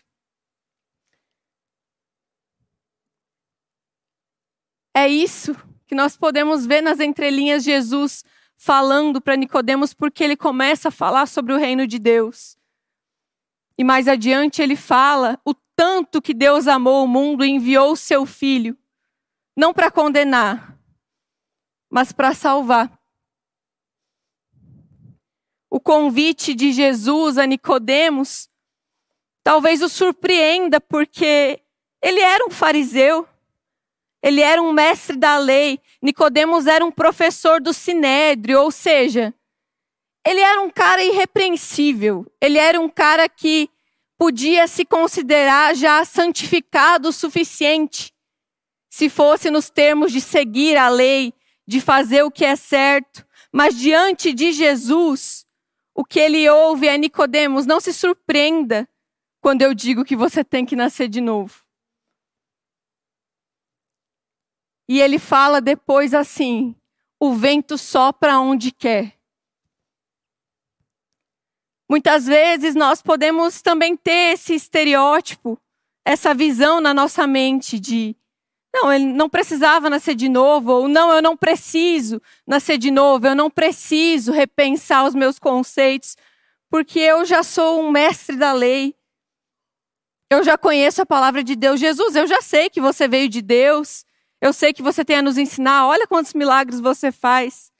É 4.94 5.08
isso 5.08 5.54
que 5.86 5.94
nós 5.94 6.16
podemos 6.16 6.66
ver 6.66 6.82
nas 6.82 7.00
entrelinhas 7.00 7.64
Jesus 7.64 8.24
falando 8.56 9.20
para 9.20 9.36
Nicodemos 9.36 9.94
porque 9.94 10.22
ele 10.22 10.36
começa 10.36 10.88
a 10.88 10.92
falar 10.92 11.26
sobre 11.26 11.52
o 11.52 11.58
reino 11.58 11.86
de 11.86 11.98
Deus. 11.98 12.58
E 13.78 13.82
mais 13.82 14.06
adiante 14.06 14.60
ele 14.60 14.76
fala 14.76 15.40
o 15.44 15.54
tanto 15.54 16.20
que 16.20 16.34
Deus 16.34 16.68
amou 16.68 17.02
o 17.02 17.08
mundo 17.08 17.42
e 17.44 17.48
enviou 17.48 17.92
o 17.92 17.96
seu 17.96 18.26
filho, 18.26 18.76
não 19.56 19.72
para 19.72 19.90
condenar, 19.90 20.78
mas 21.88 22.12
para 22.12 22.34
salvar. 22.34 23.00
O 25.70 25.80
convite 25.80 26.54
de 26.54 26.72
Jesus 26.72 27.38
a 27.38 27.46
Nicodemos 27.46 28.50
talvez 29.42 29.80
o 29.80 29.88
surpreenda 29.88 30.80
porque 30.80 31.62
ele 32.02 32.20
era 32.20 32.44
um 32.44 32.50
fariseu. 32.50 33.26
Ele 34.22 34.40
era 34.40 34.60
um 34.62 34.72
mestre 34.72 35.16
da 35.16 35.38
lei. 35.38 35.80
Nicodemos 36.02 36.66
era 36.66 36.84
um 36.84 36.90
professor 36.90 37.60
do 37.60 37.72
sinédrio, 37.72 38.60
ou 38.60 38.70
seja, 38.70 39.34
ele 40.26 40.40
era 40.40 40.60
um 40.60 40.70
cara 40.70 41.02
irrepreensível. 41.02 42.26
Ele 42.40 42.58
era 42.58 42.78
um 42.80 42.88
cara 42.88 43.28
que 43.28 43.70
podia 44.18 44.66
se 44.66 44.84
considerar 44.84 45.74
já 45.74 46.04
santificado 46.04 47.08
o 47.08 47.12
suficiente, 47.12 48.12
se 48.90 49.08
fosse 49.08 49.50
nos 49.50 49.70
termos 49.70 50.12
de 50.12 50.20
seguir 50.20 50.76
a 50.76 50.90
lei, 50.90 51.32
de 51.66 51.80
fazer 51.80 52.22
o 52.22 52.30
que 52.30 52.44
é 52.44 52.54
certo. 52.54 53.24
Mas 53.50 53.74
diante 53.74 54.34
de 54.34 54.52
Jesus, 54.52 55.46
o 55.94 56.04
que 56.04 56.20
ele 56.20 56.48
ouve 56.50 56.86
é 56.86 56.98
Nicodemos, 56.98 57.64
não 57.64 57.80
se 57.80 57.92
surpreenda 57.94 58.86
quando 59.40 59.62
eu 59.62 59.72
digo 59.72 60.04
que 60.04 60.14
você 60.14 60.44
tem 60.44 60.66
que 60.66 60.76
nascer 60.76 61.08
de 61.08 61.20
novo. 61.20 61.59
E 64.90 65.00
ele 65.00 65.20
fala 65.20 65.60
depois 65.60 66.12
assim: 66.12 66.74
o 67.20 67.32
vento 67.32 67.78
sopra 67.78 68.40
onde 68.40 68.72
quer. 68.72 69.14
Muitas 71.88 72.26
vezes 72.26 72.74
nós 72.74 73.00
podemos 73.00 73.62
também 73.62 73.96
ter 73.96 74.32
esse 74.34 74.52
estereótipo, 74.52 75.56
essa 76.04 76.34
visão 76.34 76.80
na 76.80 76.92
nossa 76.92 77.24
mente 77.24 77.78
de 77.78 78.16
não, 78.74 78.92
ele 78.92 79.04
não 79.04 79.30
precisava 79.30 79.88
nascer 79.88 80.16
de 80.16 80.28
novo, 80.28 80.72
ou 80.72 80.88
não, 80.88 81.12
eu 81.12 81.22
não 81.22 81.36
preciso 81.36 82.20
nascer 82.44 82.76
de 82.76 82.90
novo, 82.90 83.28
eu 83.28 83.34
não 83.36 83.48
preciso 83.48 84.32
repensar 84.32 85.06
os 85.06 85.14
meus 85.14 85.38
conceitos, 85.38 86.16
porque 86.68 86.98
eu 86.98 87.24
já 87.24 87.44
sou 87.44 87.80
um 87.80 87.92
mestre 87.92 88.34
da 88.34 88.52
lei. 88.52 88.92
Eu 90.28 90.42
já 90.42 90.58
conheço 90.58 91.00
a 91.00 91.06
palavra 91.06 91.44
de 91.44 91.54
Deus. 91.54 91.78
Jesus, 91.78 92.16
eu 92.16 92.26
já 92.26 92.42
sei 92.42 92.68
que 92.68 92.80
você 92.80 93.06
veio 93.06 93.28
de 93.28 93.40
Deus. 93.40 94.04
Eu 94.40 94.52
sei 94.52 94.72
que 94.72 94.82
você 94.82 95.04
tem 95.04 95.16
a 95.16 95.22
nos 95.22 95.36
ensinar, 95.36 95.86
olha 95.86 96.06
quantos 96.06 96.32
milagres 96.32 96.80
você 96.80 97.12
faz. 97.12 97.70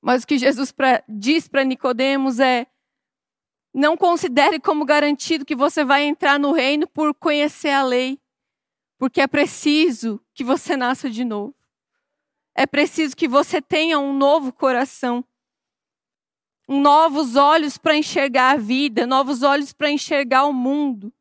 Mas 0.00 0.22
o 0.22 0.26
que 0.26 0.38
Jesus 0.38 0.72
pra, 0.72 1.02
diz 1.08 1.48
para 1.48 1.64
Nicodemos 1.64 2.40
é: 2.40 2.66
não 3.74 3.96
considere 3.96 4.58
como 4.58 4.86
garantido 4.86 5.44
que 5.44 5.54
você 5.54 5.84
vai 5.84 6.04
entrar 6.04 6.38
no 6.38 6.52
reino 6.52 6.86
por 6.86 7.14
conhecer 7.14 7.70
a 7.70 7.82
lei, 7.82 8.18
porque 8.96 9.20
é 9.20 9.26
preciso 9.26 10.18
que 10.32 10.42
você 10.42 10.76
nasça 10.76 11.10
de 11.10 11.24
novo. 11.24 11.54
É 12.54 12.66
preciso 12.66 13.14
que 13.14 13.28
você 13.28 13.60
tenha 13.60 13.98
um 13.98 14.14
novo 14.16 14.50
coração, 14.50 15.22
novos 16.66 17.36
olhos 17.36 17.76
para 17.76 17.96
enxergar 17.96 18.52
a 18.52 18.56
vida, 18.56 19.06
novos 19.06 19.42
olhos 19.42 19.74
para 19.74 19.90
enxergar 19.90 20.46
o 20.46 20.54
mundo. 20.54 21.12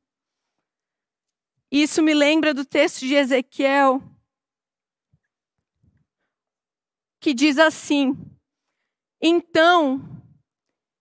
Isso 1.78 2.02
me 2.02 2.14
lembra 2.14 2.54
do 2.54 2.64
texto 2.64 3.02
de 3.02 3.16
Ezequiel, 3.16 4.02
que 7.20 7.34
diz 7.34 7.60
assim: 7.60 8.16
Então 9.22 10.00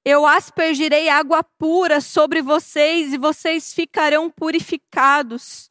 eu 0.04 0.26
aspergirei 0.26 1.08
água 1.08 1.44
pura 1.44 2.00
sobre 2.00 2.42
vocês 2.42 3.12
e 3.12 3.18
vocês 3.18 3.72
ficarão 3.72 4.28
purificados. 4.28 5.70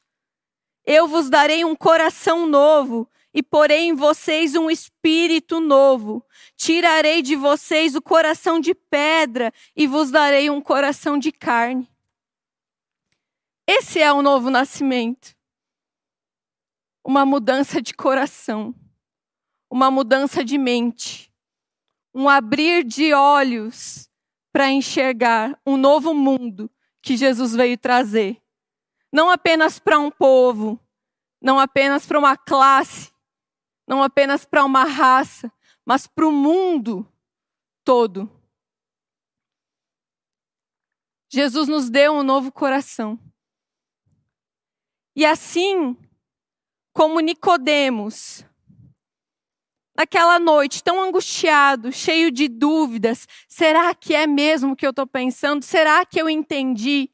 Eu 0.86 1.06
vos 1.06 1.30
darei 1.30 1.66
um 1.66 1.76
coração 1.76 2.48
novo 2.48 3.06
e 3.34 3.44
porei 3.44 3.82
em 3.82 3.94
vocês 3.94 4.56
um 4.56 4.72
espírito 4.72 5.60
novo. 5.60 6.26
Tirarei 6.56 7.22
de 7.22 7.36
vocês 7.36 7.94
o 7.94 8.02
coração 8.02 8.58
de 8.58 8.74
pedra 8.74 9.52
e 9.76 9.86
vos 9.86 10.10
darei 10.10 10.50
um 10.50 10.62
coração 10.62 11.18
de 11.18 11.34
carne. 11.34 11.93
Esse 13.68 14.00
é 14.00 14.12
o 14.12 14.22
novo 14.22 14.50
nascimento. 14.50 15.36
Uma 17.06 17.26
mudança 17.26 17.82
de 17.82 17.94
coração, 17.94 18.76
uma 19.70 19.90
mudança 19.90 20.44
de 20.44 20.58
mente, 20.58 21.34
um 22.14 22.30
abrir 22.30 22.84
de 22.84 23.14
olhos 23.14 24.10
para 24.52 24.70
enxergar 24.70 25.60
um 25.66 25.78
novo 25.78 26.14
mundo 26.14 26.70
que 27.02 27.18
Jesus 27.18 27.56
veio 27.56 27.78
trazer. 27.78 28.42
Não 29.12 29.30
apenas 29.30 29.80
para 29.80 30.00
um 30.00 30.12
povo, 30.12 30.80
não 31.42 31.60
apenas 31.60 32.06
para 32.06 32.20
uma 32.20 32.38
classe, 32.38 33.12
não 33.88 34.02
apenas 34.02 34.46
para 34.46 34.64
uma 34.64 34.84
raça, 34.86 35.52
mas 35.86 36.08
para 36.08 36.28
o 36.28 36.32
mundo 36.32 37.06
todo. 37.84 38.32
Jesus 41.30 41.68
nos 41.68 41.90
deu 41.90 42.14
um 42.14 42.24
novo 42.24 42.52
coração. 42.52 43.20
E 45.16 45.26
assim 45.26 45.96
como 46.94 47.20
Nicodemos, 47.20 48.46
naquela 49.96 50.40
noite, 50.40 50.84
tão 50.84 51.02
angustiado, 51.02 51.92
cheio 51.92 52.32
de 52.32 52.48
dúvidas: 52.48 53.28
será 53.48 53.94
que 53.94 54.16
é 54.16 54.26
mesmo 54.26 54.74
o 54.74 54.76
que 54.76 54.86
eu 54.86 54.92
estou 54.92 55.08
pensando? 55.08 55.64
Será 55.64 56.06
que 56.06 56.20
eu 56.20 56.30
entendi? 56.30 57.10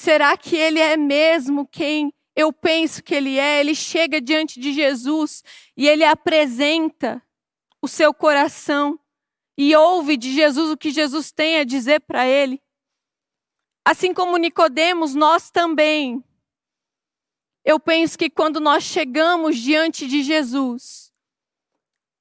Será 0.00 0.36
que 0.36 0.56
ele 0.56 0.78
é 0.78 0.96
mesmo 0.96 1.66
quem 1.66 2.12
eu 2.36 2.52
penso 2.52 3.02
que 3.02 3.14
ele 3.14 3.36
é? 3.36 3.60
Ele 3.60 3.74
chega 3.74 4.20
diante 4.20 4.60
de 4.60 4.72
Jesus 4.72 5.42
e 5.76 5.88
ele 5.88 6.04
apresenta 6.04 7.20
o 7.82 7.88
seu 7.88 8.14
coração 8.14 8.98
e 9.56 9.74
ouve 9.74 10.16
de 10.16 10.32
Jesus 10.32 10.70
o 10.70 10.76
que 10.76 10.90
Jesus 10.90 11.32
tem 11.32 11.58
a 11.58 11.64
dizer 11.64 12.00
para 12.02 12.26
ele. 12.26 12.62
Assim 13.90 14.12
como 14.12 14.36
Nicodemos, 14.36 15.14
nós 15.14 15.50
também 15.50 16.22
eu 17.64 17.80
penso 17.80 18.18
que 18.18 18.28
quando 18.28 18.60
nós 18.60 18.84
chegamos 18.84 19.56
diante 19.56 20.06
de 20.06 20.22
Jesus, 20.22 21.10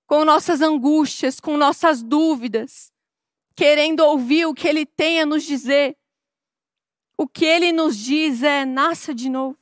com 0.05 0.23
nossas 0.23 0.61
angústias, 0.61 1.41
com 1.41 1.57
nossas 1.57 2.01
dúvidas, 2.01 2.89
querendo 3.53 3.99
ouvir 3.99 4.45
o 4.45 4.53
que 4.53 4.65
Ele 4.65 4.85
tem 4.85 5.19
a 5.19 5.25
nos 5.25 5.43
dizer, 5.43 5.97
o 7.17 7.27
que 7.27 7.43
Ele 7.43 7.73
nos 7.73 7.97
diz 7.97 8.43
é: 8.43 8.63
nasça 8.63 9.13
de 9.13 9.27
novo. 9.29 9.59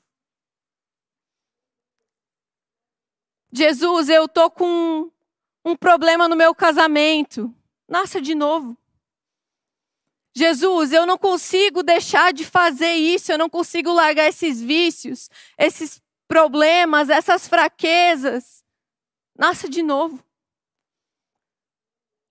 Jesus, 3.52 4.10
eu 4.10 4.28
tô 4.28 4.52
com 4.52 5.12
um 5.65 5.76
problema 5.76 6.28
no 6.28 6.36
meu 6.36 6.54
casamento. 6.54 7.52
Nasça 7.89 8.22
de 8.22 8.36
novo. 8.36 8.78
Jesus, 10.36 10.91
eu 10.91 11.06
não 11.06 11.17
consigo 11.17 11.82
deixar 11.82 12.34
de 12.34 12.43
fazer 12.43 12.93
isso, 12.93 13.32
eu 13.32 13.38
não 13.38 13.50
consigo 13.50 13.93
largar 13.93 14.28
esses 14.28 14.62
vícios, 14.62 15.30
esses 15.58 16.02
problemas, 16.28 17.10
essas 17.10 17.48
fraquezas. 17.48 18.62
Nasça 19.38 19.69
de 19.69 19.82
novo. 19.82 20.21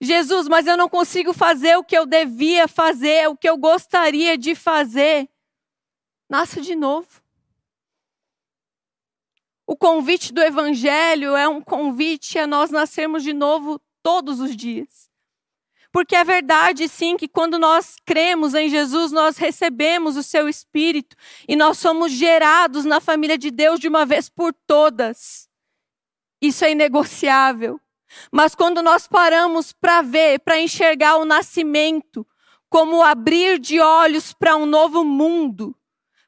Jesus, 0.00 0.48
mas 0.48 0.66
eu 0.66 0.76
não 0.76 0.88
consigo 0.88 1.32
fazer 1.32 1.76
o 1.76 1.84
que 1.84 1.96
eu 1.96 2.04
devia 2.04 2.68
fazer, 2.68 3.26
o 3.28 3.36
que 3.36 3.48
eu 3.48 3.56
gostaria 3.56 4.36
de 4.36 4.54
fazer. 4.54 5.26
Nasça 6.28 6.60
de 6.60 6.74
novo. 6.74 7.22
O 9.66 9.74
convite 9.76 10.30
do 10.30 10.42
Evangelho 10.42 11.34
é 11.34 11.48
um 11.48 11.62
convite 11.62 12.38
a 12.38 12.46
nós 12.46 12.70
nascermos 12.70 13.22
de 13.22 13.32
novo 13.32 13.80
todos 14.02 14.40
os 14.40 14.54
dias. 14.54 15.03
Porque 15.94 16.16
é 16.16 16.24
verdade, 16.24 16.88
sim, 16.88 17.16
que 17.16 17.28
quando 17.28 17.56
nós 17.56 17.94
cremos 18.04 18.52
em 18.52 18.68
Jesus, 18.68 19.12
nós 19.12 19.36
recebemos 19.36 20.16
o 20.16 20.24
seu 20.24 20.48
Espírito 20.48 21.14
e 21.46 21.54
nós 21.54 21.78
somos 21.78 22.10
gerados 22.10 22.84
na 22.84 23.00
família 23.00 23.38
de 23.38 23.48
Deus 23.48 23.78
de 23.78 23.86
uma 23.86 24.04
vez 24.04 24.28
por 24.28 24.52
todas. 24.66 25.48
Isso 26.42 26.64
é 26.64 26.72
inegociável. 26.72 27.80
Mas 28.32 28.56
quando 28.56 28.82
nós 28.82 29.06
paramos 29.06 29.72
para 29.72 30.02
ver, 30.02 30.40
para 30.40 30.58
enxergar 30.58 31.14
o 31.18 31.24
nascimento 31.24 32.26
como 32.68 33.00
abrir 33.00 33.60
de 33.60 33.78
olhos 33.78 34.32
para 34.32 34.56
um 34.56 34.66
novo 34.66 35.04
mundo, 35.04 35.76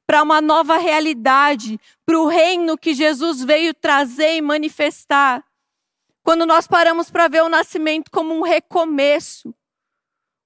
para 0.06 0.22
uma 0.22 0.40
nova 0.40 0.78
realidade, 0.78 1.76
para 2.06 2.16
o 2.16 2.28
reino 2.28 2.78
que 2.78 2.94
Jesus 2.94 3.42
veio 3.42 3.74
trazer 3.74 4.36
e 4.36 4.42
manifestar, 4.42 5.44
quando 6.26 6.44
nós 6.44 6.66
paramos 6.66 7.08
para 7.08 7.28
ver 7.28 7.44
o 7.44 7.48
nascimento 7.48 8.10
como 8.10 8.34
um 8.34 8.42
recomeço, 8.42 9.54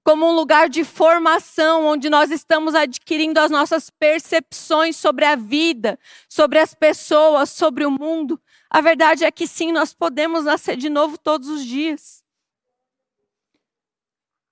como 0.05 0.27
um 0.27 0.35
lugar 0.35 0.69
de 0.69 0.83
formação, 0.83 1.87
onde 1.87 2.07
nós 2.07 2.29
estamos 2.29 2.75
adquirindo 2.75 3.39
as 3.39 3.49
nossas 3.49 3.89
percepções 3.89 4.95
sobre 4.95 5.25
a 5.25 5.35
vida, 5.35 5.97
sobre 6.29 6.59
as 6.59 6.75
pessoas, 6.75 7.49
sobre 7.49 7.83
o 7.83 7.89
mundo, 7.89 8.39
a 8.69 8.79
verdade 8.79 9.25
é 9.25 9.31
que 9.31 9.47
sim, 9.47 9.71
nós 9.71 9.91
podemos 9.91 10.45
nascer 10.45 10.77
de 10.77 10.87
novo 10.87 11.17
todos 11.17 11.49
os 11.49 11.65
dias. 11.65 12.20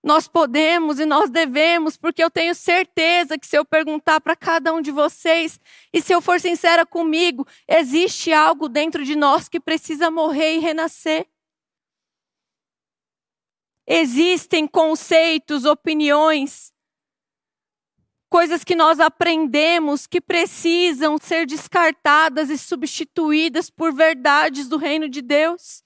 Nós 0.01 0.27
podemos 0.27 0.97
e 0.99 1.05
nós 1.05 1.29
devemos, 1.29 1.97
porque 1.97 2.23
eu 2.23 2.31
tenho 2.31 2.55
certeza 2.55 3.37
que 3.37 3.45
se 3.45 3.57
eu 3.57 3.65
perguntar 3.65 4.21
para 4.21 4.35
cada 4.35 4.73
um 4.73 4.81
de 4.81 4.91
vocês, 4.91 5.59
e 5.91 6.01
se 6.01 6.13
eu 6.13 6.21
for 6.21 6.39
sincera 6.39 6.85
comigo, 6.85 7.45
existe 7.67 8.31
algo 8.31 8.69
dentro 8.69 9.03
de 9.03 9.15
nós 9.15 9.49
que 9.49 9.59
precisa 9.59 10.09
morrer 10.09 10.55
e 10.55 10.59
renascer. 10.59 11.27
Existem 13.85 14.67
conceitos, 14.67 15.65
opiniões, 15.65 16.71
coisas 18.29 18.63
que 18.63 18.75
nós 18.75 18.99
aprendemos 18.99 20.05
que 20.05 20.21
precisam 20.21 21.17
ser 21.17 21.45
descartadas 21.45 22.49
e 22.49 22.57
substituídas 22.57 23.69
por 23.69 23.93
verdades 23.93 24.69
do 24.69 24.77
reino 24.77 25.09
de 25.09 25.21
Deus. 25.21 25.83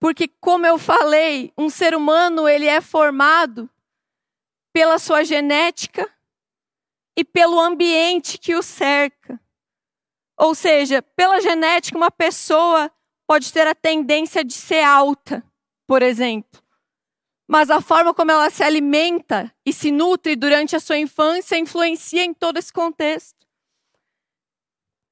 Porque, 0.00 0.28
como 0.28 0.64
eu 0.64 0.78
falei, 0.78 1.52
um 1.58 1.68
ser 1.68 1.94
humano 1.94 2.48
ele 2.48 2.66
é 2.66 2.80
formado 2.80 3.68
pela 4.72 4.98
sua 4.98 5.24
genética 5.24 6.08
e 7.16 7.24
pelo 7.24 7.58
ambiente 7.58 8.38
que 8.38 8.54
o 8.54 8.62
cerca. 8.62 9.40
Ou 10.38 10.54
seja, 10.54 11.02
pela 11.02 11.40
genética, 11.40 11.98
uma 11.98 12.12
pessoa 12.12 12.92
pode 13.26 13.52
ter 13.52 13.66
a 13.66 13.74
tendência 13.74 14.44
de 14.44 14.54
ser 14.54 14.84
alta, 14.84 15.44
por 15.84 16.00
exemplo. 16.00 16.62
Mas 17.48 17.70
a 17.70 17.80
forma 17.80 18.14
como 18.14 18.30
ela 18.30 18.50
se 18.50 18.62
alimenta 18.62 19.52
e 19.66 19.72
se 19.72 19.90
nutre 19.90 20.36
durante 20.36 20.76
a 20.76 20.80
sua 20.80 20.98
infância 20.98 21.58
influencia 21.58 22.22
em 22.22 22.32
todo 22.32 22.58
esse 22.58 22.72
contexto. 22.72 23.36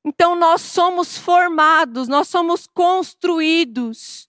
Então, 0.05 0.37
nós 0.37 0.61
somos 0.61 1.19
formados, 1.19 2.07
nós 2.07 2.29
somos 2.29 2.69
construídos 2.69 4.29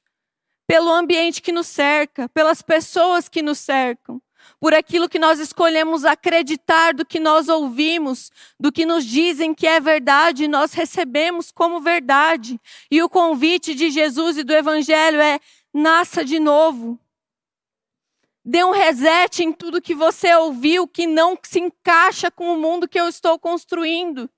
pelo 0.68 0.92
ambiente 0.92 1.42
que 1.42 1.54
nos 1.54 1.68
cerca, 1.68 2.28
pelas 2.30 2.62
pessoas 2.62 3.30
que 3.30 3.42
nos 3.42 3.58
cercam, 3.58 4.22
por 4.60 4.74
aquilo 4.74 5.08
que 5.08 5.18
nós 5.18 5.40
escolhemos 5.40 6.04
acreditar 6.04 6.94
do 6.94 7.06
que 7.06 7.20
nós 7.20 7.48
ouvimos, 7.48 8.32
do 8.60 8.72
que 8.72 8.86
nos 8.86 9.06
dizem 9.06 9.54
que 9.54 9.66
é 9.66 9.80
verdade, 9.80 10.48
nós 10.48 10.74
recebemos 10.74 11.52
como 11.52 11.80
verdade. 11.80 12.60
E 12.92 13.02
o 13.02 13.10
convite 13.10 13.74
de 13.74 13.90
Jesus 13.90 14.38
e 14.38 14.44
do 14.44 14.54
Evangelho 14.54 15.22
é: 15.22 15.40
nasça 15.74 16.26
de 16.26 16.40
novo. 16.40 17.00
Dê 18.44 18.64
um 18.64 18.72
reset 18.72 19.44
em 19.44 19.52
tudo 19.52 19.82
que 19.82 19.94
você 19.94 20.34
ouviu 20.36 20.88
que 20.88 21.06
não 21.06 21.38
se 21.44 21.60
encaixa 21.60 22.32
com 22.32 22.54
o 22.54 22.58
mundo 22.58 22.88
que 22.88 23.00
eu 23.00 23.08
estou 23.08 23.38
construindo. 23.38 24.30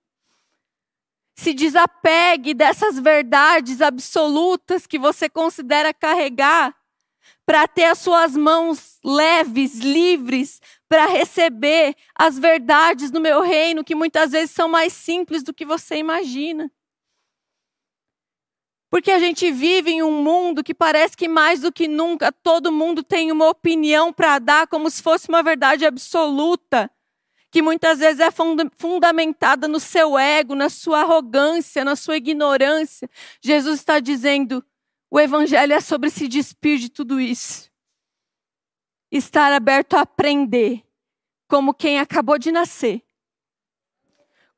Se 1.39 1.54
desapegue 1.54 2.54
dessas 2.54 2.99
verdades 2.99 3.82
absolutas 3.82 4.86
que 4.86 4.99
você 4.99 5.30
considera 5.30 5.93
carregar, 5.93 6.75
para 7.45 7.65
ter 7.65 7.86
as 7.86 7.99
suas 7.99 8.36
mãos 8.36 8.99
leves, 9.02 9.80
livres, 9.80 10.60
para 10.89 11.06
receber 11.06 11.95
as 12.13 12.38
verdades 12.38 13.10
do 13.10 13.21
meu 13.21 13.41
reino, 13.41 13.86
que 13.86 13.95
muitas 13.95 14.32
vezes 14.32 14.52
são 14.52 14.67
mais 14.67 14.91
simples 14.91 15.41
do 15.41 15.54
que 15.54 15.63
você 15.63 15.95
imagina. 15.95 16.69
Porque 18.89 19.10
a 19.10 19.19
gente 19.19 19.49
vive 19.49 19.91
em 19.91 20.04
um 20.04 20.21
mundo 20.21 20.62
que 20.62 20.73
parece 20.73 21.15
que 21.15 21.30
mais 21.30 21.62
do 21.62 21.71
que 21.71 21.88
nunca 21.88 22.34
todo 22.34 22.69
mundo 22.69 23.02
tem 23.02 23.32
uma 23.32 23.47
opinião 23.47 24.12
para 24.12 24.39
dar, 24.39 24.67
como 24.67 24.89
se 24.89 25.02
fosse 25.02 25.30
uma 25.30 25.41
verdade 25.41 25.86
absoluta 25.86 26.91
que 27.51 27.62
muitas 27.62 27.99
vezes 27.99 28.19
é 28.19 28.29
fundamentada 28.77 29.67
no 29.67 29.79
seu 29.79 30.17
ego, 30.17 30.53
na 30.55 30.69
sua 30.69 31.01
arrogância, 31.01 31.83
na 31.83 31.95
sua 31.95 32.17
ignorância. 32.17 33.09
Jesus 33.41 33.79
está 33.79 33.99
dizendo: 33.99 34.63
o 35.09 35.19
Evangelho 35.19 35.73
é 35.73 35.81
sobre 35.81 36.09
se 36.09 36.27
despir 36.27 36.77
de 36.77 36.89
tudo 36.89 37.19
isso. 37.19 37.69
Estar 39.12 39.51
aberto 39.51 39.95
a 39.95 40.01
aprender, 40.01 40.83
como 41.47 41.73
quem 41.73 41.99
acabou 41.99 42.38
de 42.38 42.51
nascer, 42.51 43.03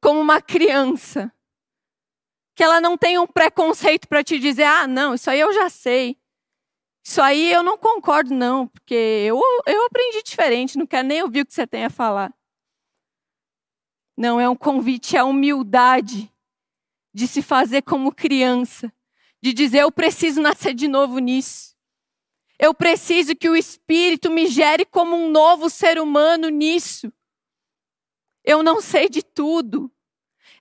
como 0.01 0.19
uma 0.19 0.41
criança, 0.41 1.31
que 2.53 2.63
ela 2.63 2.81
não 2.81 2.97
tem 2.97 3.17
um 3.17 3.27
preconceito 3.27 4.07
para 4.09 4.23
te 4.23 4.37
dizer: 4.37 4.63
ah, 4.63 4.85
não, 4.85 5.13
isso 5.13 5.29
aí 5.29 5.39
eu 5.39 5.53
já 5.53 5.69
sei. 5.69 6.17
Isso 7.03 7.21
aí 7.21 7.51
eu 7.51 7.63
não 7.63 7.77
concordo, 7.77 8.31
não, 8.31 8.67
porque 8.67 8.93
eu, 8.93 9.41
eu 9.65 9.85
aprendi 9.85 10.21
diferente, 10.21 10.77
não 10.77 10.85
quero 10.85 11.07
nem 11.07 11.23
ouvir 11.23 11.41
o 11.41 11.45
que 11.45 11.53
você 11.53 11.65
tem 11.65 11.85
a 11.85 11.89
falar. 11.89 12.31
Não, 14.21 14.39
é 14.39 14.47
um 14.47 14.55
convite 14.55 15.17
à 15.17 15.25
humildade 15.25 16.31
de 17.11 17.27
se 17.27 17.41
fazer 17.41 17.81
como 17.81 18.13
criança, 18.13 18.93
de 19.41 19.51
dizer: 19.51 19.79
eu 19.79 19.91
preciso 19.91 20.39
nascer 20.39 20.75
de 20.75 20.87
novo 20.87 21.17
nisso. 21.17 21.75
Eu 22.59 22.71
preciso 22.71 23.35
que 23.35 23.49
o 23.49 23.55
Espírito 23.55 24.29
me 24.29 24.45
gere 24.45 24.85
como 24.85 25.15
um 25.15 25.31
novo 25.31 25.71
ser 25.71 25.99
humano 25.99 26.49
nisso. 26.49 27.11
Eu 28.43 28.61
não 28.61 28.79
sei 28.79 29.09
de 29.09 29.23
tudo. 29.23 29.91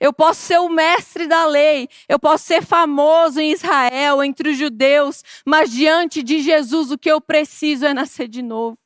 Eu 0.00 0.10
posso 0.10 0.40
ser 0.40 0.58
o 0.58 0.70
mestre 0.70 1.26
da 1.26 1.44
lei, 1.44 1.86
eu 2.08 2.18
posso 2.18 2.44
ser 2.44 2.64
famoso 2.64 3.40
em 3.40 3.52
Israel, 3.52 4.24
entre 4.24 4.48
os 4.48 4.56
judeus, 4.56 5.22
mas 5.44 5.70
diante 5.70 6.22
de 6.22 6.40
Jesus 6.40 6.90
o 6.90 6.96
que 6.96 7.12
eu 7.12 7.20
preciso 7.20 7.84
é 7.84 7.92
nascer 7.92 8.26
de 8.26 8.40
novo. 8.40 8.78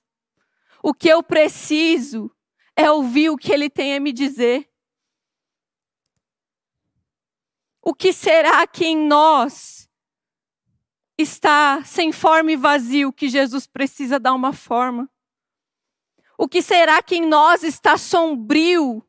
O 0.83 0.93
que 0.93 1.09
eu 1.09 1.23
preciso 1.23 2.34
é 2.77 2.91
ouvir 2.91 3.31
o 3.31 3.37
que 3.37 3.53
ele 3.53 3.71
tem 3.71 3.95
a 3.95 4.01
me 4.01 4.13
dizer. 4.13 4.69
O 7.81 7.95
que 7.95 8.13
será 8.13 8.67
que 8.67 8.87
em 8.87 8.97
nós 8.97 9.89
está 11.19 11.85
sem 11.85 12.13
forma 12.13 12.53
e 12.53 12.57
vazio 12.57 13.13
que 13.13 13.29
Jesus 13.29 13.67
precisa 13.67 14.19
dar 14.19 14.33
uma 14.33 14.53
forma? 14.53 15.09
O 16.37 16.49
que 16.49 16.63
será 16.63 17.03
que 17.03 17.17
em 17.17 17.27
nós 17.27 17.63
está 17.63 17.97
sombrio, 17.97 19.07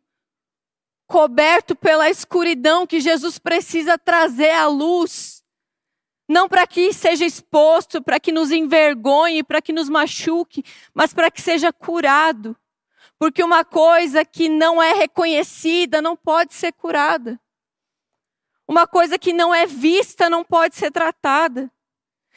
coberto 1.07 1.75
pela 1.75 2.09
escuridão 2.09 2.85
que 2.85 2.99
Jesus 2.99 3.39
precisa 3.39 3.97
trazer 3.97 4.51
à 4.51 4.67
luz? 4.67 5.43
Não 6.27 6.49
para 6.49 6.67
que 6.67 6.91
seja 6.91 7.25
exposto, 7.25 8.01
para 8.01 8.19
que 8.19 8.31
nos 8.31 8.51
envergonhe, 8.51 9.43
para 9.43 9.61
que 9.61 9.71
nos 9.71 9.89
machuque, 9.89 10.63
mas 10.93 11.13
para 11.13 11.31
que 11.31 11.41
seja 11.41 11.71
curado. 11.71 12.57
Porque 13.17 13.43
uma 13.43 13.63
coisa 13.63 14.25
que 14.25 14.49
não 14.49 14.81
é 14.81 14.93
reconhecida 14.93 16.01
não 16.01 16.15
pode 16.15 16.53
ser 16.53 16.73
curada. 16.73 17.39
Uma 18.67 18.87
coisa 18.87 19.17
que 19.17 19.31
não 19.31 19.53
é 19.53 19.65
vista 19.65 20.29
não 20.29 20.43
pode 20.43 20.75
ser 20.75 20.91
tratada. 20.91 21.71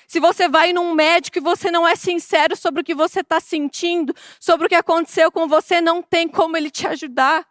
Se 0.06 0.20
você 0.20 0.48
vai 0.48 0.72
num 0.72 0.94
médico 0.94 1.38
e 1.38 1.40
você 1.40 1.70
não 1.70 1.86
é 1.86 1.94
sincero 1.96 2.56
sobre 2.56 2.80
o 2.80 2.84
que 2.84 2.94
você 2.94 3.20
está 3.20 3.40
sentindo, 3.40 4.14
sobre 4.40 4.66
o 4.66 4.68
que 4.68 4.74
aconteceu 4.74 5.30
com 5.30 5.46
você, 5.46 5.80
não 5.80 6.02
tem 6.02 6.28
como 6.28 6.56
ele 6.56 6.70
te 6.70 6.86
ajudar. 6.86 7.46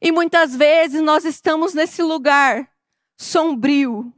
E 0.00 0.12
muitas 0.12 0.54
vezes 0.54 1.00
nós 1.00 1.24
estamos 1.24 1.72
nesse 1.72 2.02
lugar 2.02 2.70
sombrio, 3.16 4.12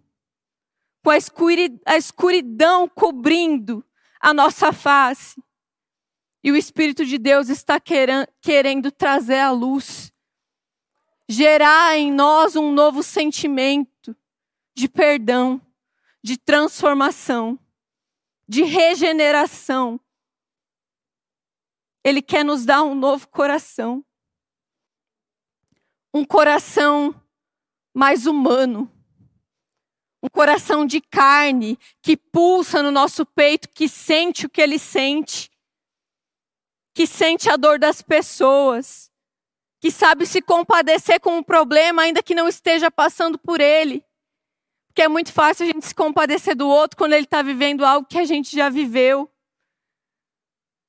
com 1.04 1.10
a 1.10 1.96
escuridão 1.96 2.88
cobrindo 2.88 3.84
a 4.20 4.34
nossa 4.34 4.72
face. 4.72 5.40
E 6.48 6.50
o 6.50 6.56
Espírito 6.56 7.04
de 7.04 7.18
Deus 7.18 7.50
está 7.50 7.78
querendo 7.78 8.90
trazer 8.90 9.38
a 9.38 9.50
luz, 9.50 10.10
gerar 11.28 11.98
em 11.98 12.10
nós 12.10 12.56
um 12.56 12.72
novo 12.72 13.02
sentimento 13.02 14.16
de 14.74 14.88
perdão 14.88 15.60
de 16.22 16.38
transformação, 16.38 17.58
de 18.48 18.62
regeneração. 18.62 20.00
Ele 22.02 22.22
quer 22.22 22.46
nos 22.46 22.64
dar 22.64 22.82
um 22.82 22.94
novo 22.94 23.28
coração. 23.28 24.02
Um 26.14 26.24
coração 26.24 27.14
mais 27.92 28.26
humano. 28.26 28.90
Um 30.22 30.30
coração 30.30 30.86
de 30.86 31.02
carne 31.02 31.78
que 32.00 32.16
pulsa 32.16 32.82
no 32.82 32.90
nosso 32.90 33.26
peito, 33.26 33.68
que 33.68 33.86
sente 33.86 34.46
o 34.46 34.48
que 34.48 34.62
ele 34.62 34.78
sente, 34.78 35.50
que 36.98 37.06
sente 37.06 37.48
a 37.48 37.56
dor 37.56 37.78
das 37.78 38.02
pessoas, 38.02 39.08
que 39.80 39.88
sabe 39.88 40.26
se 40.26 40.42
compadecer 40.42 41.20
com 41.20 41.38
um 41.38 41.44
problema, 41.44 42.02
ainda 42.02 42.24
que 42.24 42.34
não 42.34 42.48
esteja 42.48 42.90
passando 42.90 43.38
por 43.38 43.60
ele. 43.60 44.04
Porque 44.88 45.02
é 45.02 45.06
muito 45.06 45.32
fácil 45.32 45.62
a 45.62 45.66
gente 45.68 45.86
se 45.86 45.94
compadecer 45.94 46.56
do 46.56 46.66
outro 46.66 46.96
quando 46.96 47.12
ele 47.12 47.22
está 47.22 47.40
vivendo 47.40 47.84
algo 47.84 48.04
que 48.04 48.18
a 48.18 48.24
gente 48.24 48.56
já 48.56 48.68
viveu, 48.68 49.32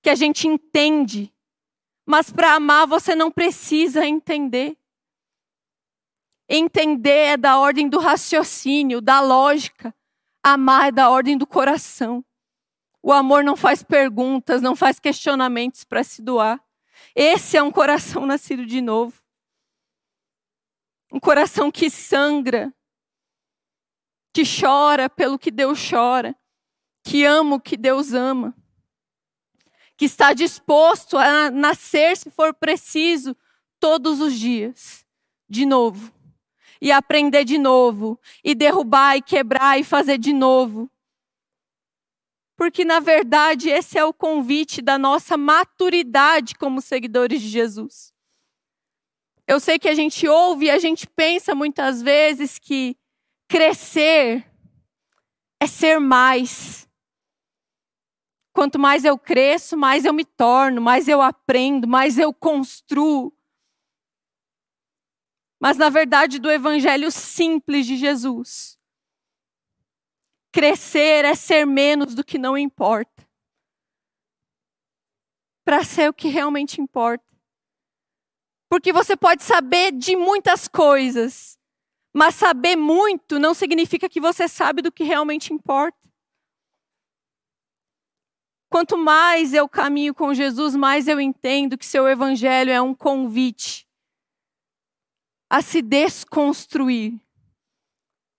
que 0.01 0.09
a 0.09 0.15
gente 0.15 0.47
entende. 0.47 1.31
Mas 2.07 2.31
para 2.31 2.55
amar 2.55 2.87
você 2.87 3.13
não 3.13 3.29
precisa 3.29 4.03
entender. 4.03 4.75
Entender 6.49 7.33
é 7.33 7.37
da 7.37 7.59
ordem 7.59 7.87
do 7.87 7.99
raciocínio, 7.99 8.99
da 8.99 9.21
lógica. 9.21 9.93
Amar 10.41 10.87
é 10.87 10.91
da 10.91 11.11
ordem 11.11 11.37
do 11.37 11.45
coração. 11.45 12.25
O 13.09 13.11
amor 13.11 13.43
não 13.43 13.55
faz 13.55 13.81
perguntas, 13.81 14.61
não 14.61 14.75
faz 14.75 14.99
questionamentos 14.99 15.83
para 15.83 16.03
se 16.03 16.21
doar. 16.21 16.63
Esse 17.15 17.57
é 17.57 17.63
um 17.63 17.71
coração 17.71 18.23
nascido 18.27 18.67
de 18.67 18.81
novo. 18.81 19.19
Um 21.11 21.19
coração 21.19 21.71
que 21.71 21.89
sangra, 21.89 22.71
que 24.31 24.43
chora 24.43 25.09
pelo 25.09 25.39
que 25.39 25.49
Deus 25.49 25.79
chora, 25.89 26.35
que 27.03 27.25
ama 27.25 27.55
o 27.55 27.59
que 27.59 27.75
Deus 27.75 28.13
ama, 28.13 28.55
que 29.97 30.05
está 30.05 30.31
disposto 30.31 31.17
a 31.17 31.49
nascer, 31.49 32.15
se 32.15 32.29
for 32.29 32.53
preciso, 32.53 33.35
todos 33.79 34.21
os 34.21 34.37
dias, 34.37 35.03
de 35.49 35.65
novo, 35.65 36.13
e 36.79 36.91
aprender 36.91 37.43
de 37.43 37.57
novo, 37.57 38.19
e 38.43 38.53
derrubar 38.53 39.17
e 39.17 39.21
quebrar 39.23 39.79
e 39.79 39.83
fazer 39.83 40.19
de 40.19 40.31
novo. 40.31 40.91
Porque, 42.69 42.85
na 42.85 42.99
verdade, 42.99 43.67
esse 43.67 43.97
é 43.97 44.05
o 44.05 44.13
convite 44.13 44.79
da 44.79 44.95
nossa 44.95 45.35
maturidade 45.35 46.53
como 46.53 46.81
seguidores 46.81 47.41
de 47.41 47.47
Jesus. 47.47 48.13
Eu 49.47 49.59
sei 49.59 49.79
que 49.79 49.89
a 49.89 49.95
gente 49.95 50.27
ouve 50.27 50.67
e 50.67 50.69
a 50.69 50.77
gente 50.77 51.07
pensa 51.07 51.55
muitas 51.55 51.99
vezes 51.99 52.59
que 52.59 52.95
Crescer 53.47 54.47
é 55.59 55.65
ser 55.65 55.99
mais. 55.99 56.87
Quanto 58.53 58.77
mais 58.77 59.03
eu 59.03 59.17
cresço, 59.17 59.75
mais 59.75 60.05
eu 60.05 60.13
me 60.13 60.23
torno, 60.23 60.79
mais 60.79 61.07
eu 61.07 61.23
aprendo, 61.23 61.87
mais 61.87 62.19
eu 62.19 62.31
construo. 62.31 63.33
Mas 65.59 65.75
na 65.75 65.89
verdade, 65.89 66.37
do 66.37 66.51
evangelho 66.51 67.09
simples 67.09 67.87
de 67.87 67.97
Jesus, 67.97 68.78
crescer 70.51 71.25
é 71.25 71.35
ser 71.35 71.65
menos 71.65 72.15
do 72.15 72.23
que 72.23 72.37
não 72.37 72.57
importa. 72.57 73.27
Para 75.63 75.83
ser 75.83 76.09
o 76.09 76.13
que 76.13 76.27
realmente 76.27 76.81
importa. 76.81 77.25
Porque 78.69 78.93
você 78.93 79.17
pode 79.17 79.43
saber 79.43 79.91
de 79.91 80.15
muitas 80.15 80.67
coisas, 80.67 81.57
mas 82.13 82.35
saber 82.35 82.75
muito 82.75 83.39
não 83.39 83.53
significa 83.53 84.07
que 84.07 84.21
você 84.21 84.47
sabe 84.47 84.81
do 84.81 84.91
que 84.91 85.03
realmente 85.03 85.53
importa. 85.53 85.97
Quanto 88.69 88.95
mais 88.95 89.53
eu 89.53 89.67
caminho 89.67 90.13
com 90.13 90.31
Jesus, 90.33 90.75
mais 90.75 91.07
eu 91.07 91.19
entendo 91.19 91.77
que 91.77 91.85
seu 91.85 92.07
evangelho 92.07 92.71
é 92.71 92.79
um 92.79 92.93
convite 92.93 93.87
a 95.49 95.63
se 95.63 95.81
desconstruir, 95.81 97.19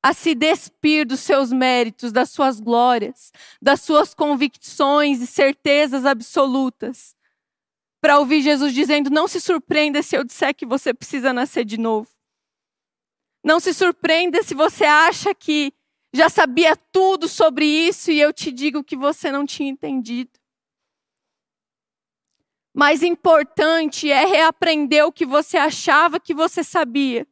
a 0.02 0.12
se 0.12 0.34
despir 0.34 1.06
dos 1.06 1.20
seus 1.20 1.52
méritos, 1.52 2.12
das 2.12 2.30
suas 2.30 2.58
glórias, 2.58 3.32
das 3.60 3.82
suas 3.82 4.14
convicções 4.14 5.20
e 5.20 5.26
certezas 5.26 6.06
absolutas, 6.06 7.14
para 8.00 8.18
ouvir 8.18 8.40
Jesus 8.42 8.72
dizendo: 8.72 9.10
Não 9.10 9.28
se 9.28 9.40
surpreenda 9.40 10.02
se 10.02 10.16
eu 10.16 10.24
disser 10.24 10.54
que 10.54 10.64
você 10.64 10.94
precisa 10.94 11.32
nascer 11.32 11.64
de 11.64 11.78
novo. 11.78 12.08
Não 13.44 13.60
se 13.60 13.72
surpreenda 13.72 14.42
se 14.42 14.54
você 14.54 14.84
acha 14.84 15.34
que 15.34 15.72
já 16.12 16.28
sabia 16.28 16.76
tudo 16.76 17.28
sobre 17.28 17.64
isso 17.64 18.10
e 18.10 18.20
eu 18.20 18.32
te 18.32 18.50
digo 18.50 18.82
que 18.82 18.96
você 18.96 19.30
não 19.30 19.46
tinha 19.46 19.70
entendido. 19.70 20.30
Mais 22.74 23.02
importante 23.02 24.10
é 24.10 24.24
reaprender 24.24 25.04
o 25.04 25.12
que 25.12 25.26
você 25.26 25.56
achava 25.56 26.20
que 26.20 26.32
você 26.32 26.62
sabia, 26.62 27.26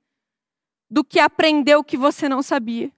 do 0.90 1.04
que 1.04 1.18
aprender 1.18 1.76
o 1.76 1.84
que 1.84 1.96
você 1.96 2.28
não 2.28 2.42
sabia. 2.42 2.90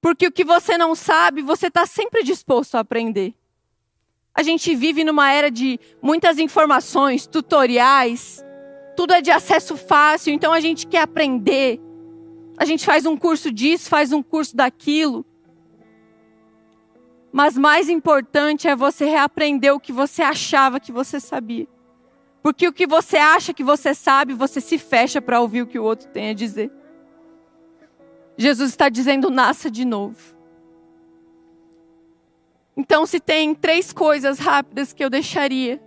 Porque 0.00 0.26
o 0.26 0.32
que 0.32 0.44
você 0.44 0.78
não 0.78 0.94
sabe, 0.94 1.42
você 1.42 1.66
está 1.66 1.84
sempre 1.84 2.22
disposto 2.22 2.76
a 2.76 2.80
aprender. 2.80 3.34
A 4.34 4.42
gente 4.42 4.74
vive 4.74 5.04
numa 5.04 5.30
era 5.32 5.50
de 5.50 5.78
muitas 6.00 6.38
informações, 6.38 7.26
tutoriais, 7.26 8.42
tudo 8.96 9.12
é 9.12 9.20
de 9.20 9.30
acesso 9.30 9.76
fácil, 9.76 10.32
então 10.32 10.52
a 10.52 10.60
gente 10.60 10.86
quer 10.86 11.02
aprender. 11.02 11.80
A 12.56 12.64
gente 12.64 12.84
faz 12.84 13.04
um 13.04 13.16
curso 13.16 13.50
disso, 13.50 13.88
faz 13.88 14.12
um 14.12 14.22
curso 14.22 14.56
daquilo. 14.56 15.24
Mas 17.32 17.56
mais 17.56 17.88
importante 17.88 18.66
é 18.66 18.74
você 18.74 19.04
reaprender 19.04 19.74
o 19.74 19.80
que 19.80 19.92
você 19.92 20.22
achava 20.22 20.80
que 20.80 20.92
você 20.92 21.20
sabia. 21.20 21.68
Porque 22.42 22.66
o 22.66 22.72
que 22.72 22.86
você 22.86 23.16
acha 23.16 23.52
que 23.52 23.62
você 23.62 23.94
sabe, 23.94 24.32
você 24.32 24.60
se 24.60 24.78
fecha 24.78 25.20
para 25.20 25.40
ouvir 25.40 25.62
o 25.62 25.66
que 25.66 25.78
o 25.78 25.84
outro 25.84 26.08
tem 26.08 26.30
a 26.30 26.34
dizer. 26.34 26.70
Jesus 28.36 28.70
está 28.70 28.88
dizendo: 28.88 29.30
nasça 29.30 29.70
de 29.70 29.84
novo. 29.84 30.18
Então, 32.76 33.04
se 33.04 33.20
tem 33.20 33.54
três 33.54 33.92
coisas 33.92 34.38
rápidas 34.38 34.92
que 34.92 35.04
eu 35.04 35.10
deixaria 35.10 35.80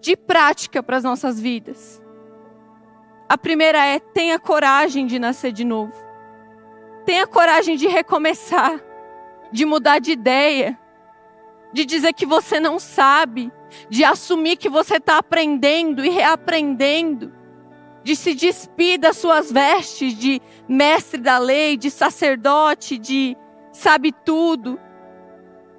de 0.00 0.16
prática 0.16 0.82
para 0.82 0.98
as 0.98 1.04
nossas 1.04 1.40
vidas. 1.40 2.02
A 3.28 3.38
primeira 3.38 3.84
é: 3.84 3.98
tenha 3.98 4.38
coragem 4.38 5.06
de 5.06 5.18
nascer 5.18 5.52
de 5.52 5.64
novo. 5.64 5.94
Tenha 7.06 7.26
coragem 7.26 7.76
de 7.76 7.86
recomeçar, 7.86 8.80
de 9.50 9.64
mudar 9.64 9.98
de 9.98 10.12
ideia, 10.12 10.78
de 11.72 11.84
dizer 11.84 12.12
que 12.12 12.26
você 12.26 12.60
não 12.60 12.78
sabe, 12.78 13.50
de 13.88 14.04
assumir 14.04 14.56
que 14.56 14.68
você 14.68 14.96
está 14.96 15.18
aprendendo 15.18 16.04
e 16.04 16.08
reaprendendo, 16.08 17.32
de 18.02 18.14
se 18.14 18.34
despir 18.34 18.98
das 18.98 19.16
suas 19.16 19.50
vestes 19.50 20.14
de 20.14 20.40
mestre 20.68 21.20
da 21.20 21.38
lei, 21.38 21.76
de 21.76 21.90
sacerdote, 21.90 22.98
de 22.98 23.36
sabe 23.72 24.12
tudo. 24.12 24.78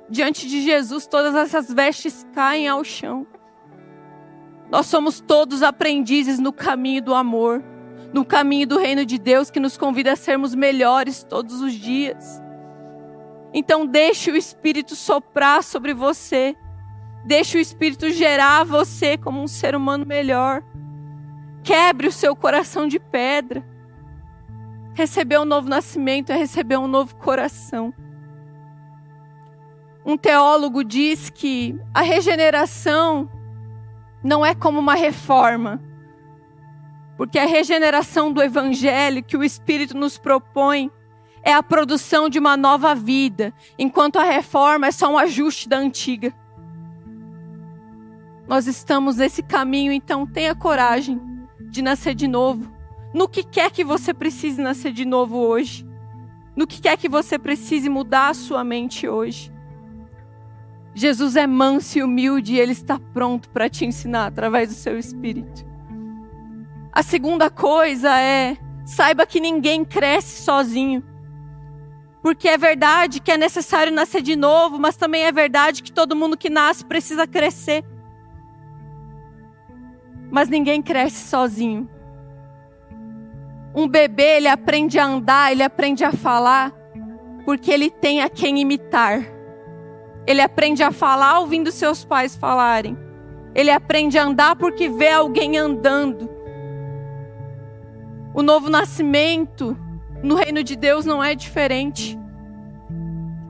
Diante 0.10 0.48
de 0.48 0.62
Jesus, 0.62 1.08
todas 1.08 1.36
essas 1.36 1.74
vestes 1.74 2.26
caem 2.34 2.68
ao 2.68 2.84
chão. 2.84 3.26
Nós 4.70 4.86
somos 4.86 5.20
todos 5.22 5.64
aprendizes 5.64 6.40
no 6.40 6.52
caminho 6.52 7.02
do 7.02 7.14
amor, 7.14 7.64
no 8.14 8.26
caminho 8.26 8.68
do 8.68 8.78
reino 8.78 9.06
de 9.06 9.18
Deus 9.18 9.50
que 9.50 9.60
nos 9.60 9.78
convida 9.78 10.14
a 10.14 10.16
sermos 10.16 10.54
melhores 10.54 11.24
todos 11.24 11.62
os 11.62 11.74
dias. 11.74 12.42
Então 13.54 13.86
deixe 13.86 14.30
o 14.30 14.36
Espírito 14.36 14.96
soprar 14.96 15.64
sobre 15.64 15.94
você. 15.94 16.56
Deixe 17.28 17.58
o 17.58 17.60
Espírito 17.60 18.10
gerar 18.10 18.64
você 18.64 19.18
como 19.18 19.44
um 19.44 19.50
ser 19.50 19.76
humano 19.76 20.06
melhor. 20.06 20.64
Quebre 21.62 22.08
o 22.08 22.12
seu 22.12 22.34
coração 22.34 22.88
de 22.88 23.02
pedra. 23.02 23.68
Receber 24.94 25.38
um 25.38 25.44
novo 25.44 25.68
nascimento 25.68 26.32
é 26.32 26.38
receber 26.38 26.78
um 26.78 26.88
novo 26.88 27.18
coração. 27.18 27.94
Um 30.06 30.16
teólogo 30.16 30.86
diz 30.86 31.30
que 31.30 31.78
a 31.94 32.02
regeneração 32.02 33.30
não 34.24 34.46
é 34.46 34.56
como 34.56 34.80
uma 34.80 34.96
reforma. 34.96 35.84
Porque 37.18 37.38
a 37.38 37.46
regeneração 37.46 38.32
do 38.32 38.42
Evangelho 38.42 39.22
que 39.22 39.36
o 39.36 39.44
Espírito 39.44 39.98
nos 39.98 40.18
propõe 40.18 40.90
é 41.44 41.52
a 41.52 41.62
produção 41.62 42.30
de 42.30 42.40
uma 42.40 42.56
nova 42.56 42.96
vida, 42.96 43.54
enquanto 43.78 44.18
a 44.18 44.24
reforma 44.24 44.88
é 44.88 44.92
só 44.92 45.12
um 45.12 45.18
ajuste 45.18 45.68
da 45.68 45.78
antiga. 45.78 46.34
Nós 48.48 48.66
estamos 48.66 49.18
nesse 49.18 49.44
caminho, 49.44 49.92
então 49.92 50.26
tenha 50.26 50.56
coragem 50.56 51.20
de 51.70 51.82
nascer 51.82 52.16
de 52.16 52.28
novo. 52.28 52.72
No 53.14 53.28
que 53.28 53.44
quer 53.44 53.72
que 53.72 53.84
você 53.84 54.14
precise 54.14 54.62
nascer 54.62 54.94
de 54.94 55.04
novo 55.04 55.38
hoje. 55.38 55.86
No 56.56 56.66
que 56.66 56.82
quer 56.82 56.98
que 56.98 57.10
você 57.10 57.38
precise 57.38 57.90
mudar 57.90 58.30
a 58.30 58.34
sua 58.34 58.64
mente 58.64 59.08
hoje. 59.08 59.52
Jesus 60.96 61.36
é 61.36 61.46
manso 61.46 62.00
e 62.00 62.04
humilde 62.04 62.56
e 62.56 62.60
ele 62.60 62.72
está 62.72 63.00
pronto 63.14 63.50
para 63.50 63.70
te 63.70 63.86
ensinar 63.86 64.26
através 64.28 64.70
do 64.70 64.76
seu 64.76 64.98
espírito. 64.98 65.66
A 66.92 67.04
segunda 67.04 67.50
coisa 67.50 68.18
é: 68.18 68.58
saiba 68.86 69.26
que 69.26 69.40
ninguém 69.40 69.86
cresce 69.86 70.42
sozinho. 70.42 71.04
Porque 72.24 72.48
é 72.48 72.58
verdade 72.58 73.20
que 73.20 73.32
é 73.32 73.38
necessário 73.38 73.94
nascer 73.94 74.22
de 74.22 74.36
novo, 74.36 74.80
mas 74.80 74.98
também 74.98 75.24
é 75.24 75.32
verdade 75.32 75.84
que 75.84 75.92
todo 75.92 76.16
mundo 76.16 76.36
que 76.36 76.50
nasce 76.50 76.84
precisa 76.84 77.28
crescer. 77.28 77.84
Mas 80.30 80.50
ninguém 80.50 80.82
cresce 80.82 81.28
sozinho. 81.28 81.90
Um 83.74 83.88
bebê, 83.88 84.38
ele 84.38 84.48
aprende 84.48 84.98
a 84.98 85.06
andar, 85.06 85.52
ele 85.52 85.64
aprende 85.64 86.04
a 86.04 86.12
falar, 86.12 86.74
porque 87.46 87.72
ele 87.72 87.90
tem 87.90 88.22
a 88.22 88.30
quem 88.30 88.60
imitar. 88.60 89.24
Ele 90.26 90.42
aprende 90.42 90.84
a 90.84 90.92
falar 90.92 91.40
ouvindo 91.40 91.72
seus 91.72 92.04
pais 92.04 92.36
falarem. 92.36 92.98
Ele 93.56 93.72
aprende 93.72 94.18
a 94.18 94.24
andar 94.24 94.56
porque 94.56 94.90
vê 94.90 95.10
alguém 95.10 95.58
andando. 95.58 96.30
O 98.34 98.44
novo 98.44 98.70
nascimento 98.70 99.78
no 100.22 100.36
reino 100.36 100.64
de 100.64 100.76
Deus 100.76 101.06
não 101.06 101.24
é 101.24 101.34
diferente. 101.34 102.20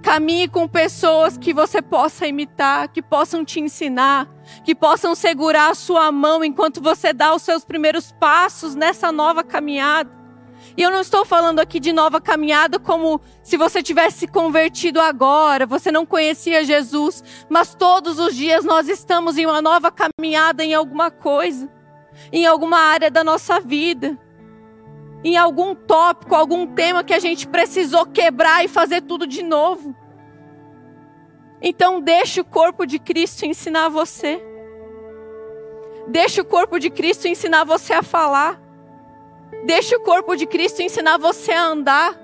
Caminhe 0.07 0.47
com 0.47 0.69
pessoas 0.69 1.37
que 1.37 1.53
você 1.53 1.81
possa 1.81 2.25
imitar, 2.25 2.87
que 2.87 3.01
possam 3.01 3.43
te 3.43 3.59
ensinar, 3.59 4.25
que 4.63 4.73
possam 4.73 5.13
segurar 5.13 5.71
a 5.71 5.75
sua 5.75 6.09
mão 6.13 6.45
enquanto 6.45 6.81
você 6.81 7.11
dá 7.11 7.35
os 7.35 7.41
seus 7.41 7.65
primeiros 7.65 8.13
passos 8.13 8.73
nessa 8.73 9.11
nova 9.11 9.43
caminhada. 9.43 10.09
E 10.77 10.81
eu 10.81 10.89
não 10.89 11.01
estou 11.01 11.25
falando 11.25 11.59
aqui 11.59 11.77
de 11.77 11.91
nova 11.91 12.21
caminhada 12.21 12.79
como 12.79 13.19
se 13.43 13.57
você 13.57 13.83
tivesse 13.83 14.19
se 14.19 14.27
convertido 14.29 15.01
agora, 15.01 15.65
você 15.65 15.91
não 15.91 16.05
conhecia 16.05 16.63
Jesus, 16.63 17.21
mas 17.49 17.75
todos 17.75 18.17
os 18.17 18.33
dias 18.33 18.63
nós 18.63 18.87
estamos 18.87 19.37
em 19.37 19.45
uma 19.45 19.61
nova 19.61 19.91
caminhada 19.91 20.63
em 20.63 20.73
alguma 20.73 21.11
coisa, 21.11 21.69
em 22.31 22.45
alguma 22.45 22.79
área 22.79 23.11
da 23.11 23.25
nossa 23.25 23.59
vida 23.59 24.17
em 25.23 25.37
algum 25.37 25.73
tópico, 25.73 26.35
algum 26.35 26.67
tema 26.67 27.03
que 27.03 27.13
a 27.13 27.19
gente 27.19 27.47
precisou 27.47 28.05
quebrar 28.05 28.63
e 28.63 28.67
fazer 28.67 29.01
tudo 29.01 29.25
de 29.25 29.43
novo. 29.43 29.95
Então 31.61 31.99
deixe 31.99 32.39
o 32.39 32.45
corpo 32.45 32.85
de 32.85 32.99
Cristo 32.99 33.45
ensinar 33.45 33.89
você. 33.89 34.41
Deixe 36.07 36.39
o 36.39 36.45
corpo 36.45 36.79
de 36.79 36.89
Cristo 36.89 37.27
ensinar 37.27 37.63
você 37.63 37.93
a 37.93 38.03
falar. 38.03 38.61
Deixe 39.65 39.95
o 39.95 39.99
corpo 40.01 40.35
de 40.35 40.45
Cristo 40.45 40.81
ensinar 40.81 41.17
você 41.17 41.51
a 41.51 41.65
andar. 41.65 42.15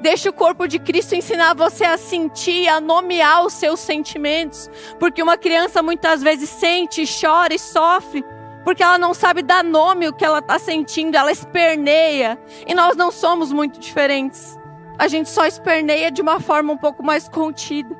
Deixe 0.00 0.28
o 0.28 0.32
corpo 0.32 0.66
de 0.66 0.78
Cristo 0.78 1.14
ensinar 1.14 1.54
você 1.54 1.84
a 1.84 1.96
sentir, 1.96 2.68
a 2.68 2.80
nomear 2.80 3.44
os 3.44 3.52
seus 3.52 3.80
sentimentos. 3.80 4.70
Porque 4.98 5.22
uma 5.22 5.36
criança 5.36 5.82
muitas 5.82 6.22
vezes 6.22 6.48
sente, 6.48 7.04
chora 7.20 7.54
e 7.54 7.58
sofre 7.58 8.24
porque 8.64 8.82
ela 8.82 8.98
não 8.98 9.12
sabe 9.12 9.42
dar 9.42 9.64
nome 9.64 10.08
o 10.08 10.12
que 10.12 10.24
ela 10.24 10.38
está 10.38 10.58
sentindo, 10.58 11.16
ela 11.16 11.32
esperneia. 11.32 12.38
E 12.66 12.74
nós 12.74 12.96
não 12.96 13.10
somos 13.10 13.52
muito 13.52 13.80
diferentes. 13.80 14.58
A 14.98 15.08
gente 15.08 15.28
só 15.28 15.46
esperneia 15.46 16.10
de 16.10 16.22
uma 16.22 16.38
forma 16.38 16.72
um 16.72 16.76
pouco 16.76 17.02
mais 17.02 17.28
contida. 17.28 17.96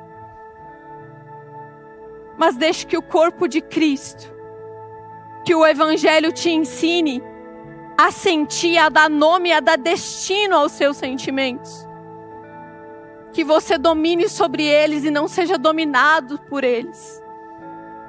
Mas 2.37 2.55
deixe 2.55 2.85
que 2.85 2.97
o 2.97 3.01
corpo 3.01 3.47
de 3.47 3.61
Cristo, 3.61 4.33
que 5.45 5.53
o 5.53 5.65
Evangelho 5.65 6.31
te 6.31 6.49
ensine 6.49 7.21
a 7.97 8.09
sentir, 8.09 8.77
a 8.77 8.89
dar 8.89 9.09
nome, 9.09 9.51
a 9.51 9.59
dar 9.59 9.77
destino 9.77 10.55
aos 10.55 10.71
seus 10.71 10.97
sentimentos. 10.97 11.87
Que 13.33 13.43
você 13.43 13.77
domine 13.77 14.29
sobre 14.29 14.63
eles 14.63 15.03
e 15.03 15.11
não 15.11 15.27
seja 15.27 15.57
dominado 15.57 16.39
por 16.39 16.63
eles. 16.63 17.21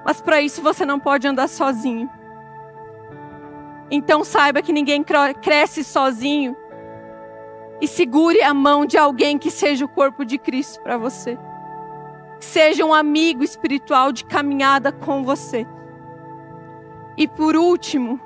Mas 0.04 0.20
para 0.20 0.40
isso 0.40 0.62
você 0.62 0.86
não 0.86 1.00
pode 1.00 1.26
andar 1.26 1.48
sozinho. 1.48 2.08
Então 3.90 4.24
saiba 4.24 4.62
que 4.62 4.72
ninguém 4.72 5.04
cresce 5.42 5.84
sozinho. 5.84 6.56
E 7.80 7.86
segure 7.86 8.42
a 8.42 8.54
mão 8.54 8.86
de 8.86 8.96
alguém 8.96 9.36
que 9.36 9.50
seja 9.50 9.84
o 9.84 9.88
corpo 9.88 10.24
de 10.24 10.38
Cristo 10.38 10.80
para 10.82 10.96
você. 10.96 11.38
Seja 12.40 12.84
um 12.84 12.94
amigo 12.94 13.42
espiritual 13.42 14.12
de 14.12 14.24
caminhada 14.24 14.90
com 14.92 15.24
você. 15.24 15.66
E 17.16 17.28
por 17.28 17.56
último, 17.56 18.20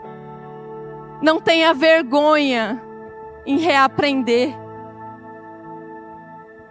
não 1.20 1.40
tenha 1.40 1.74
vergonha 1.74 2.82
em 3.44 3.58
reaprender. 3.58 4.54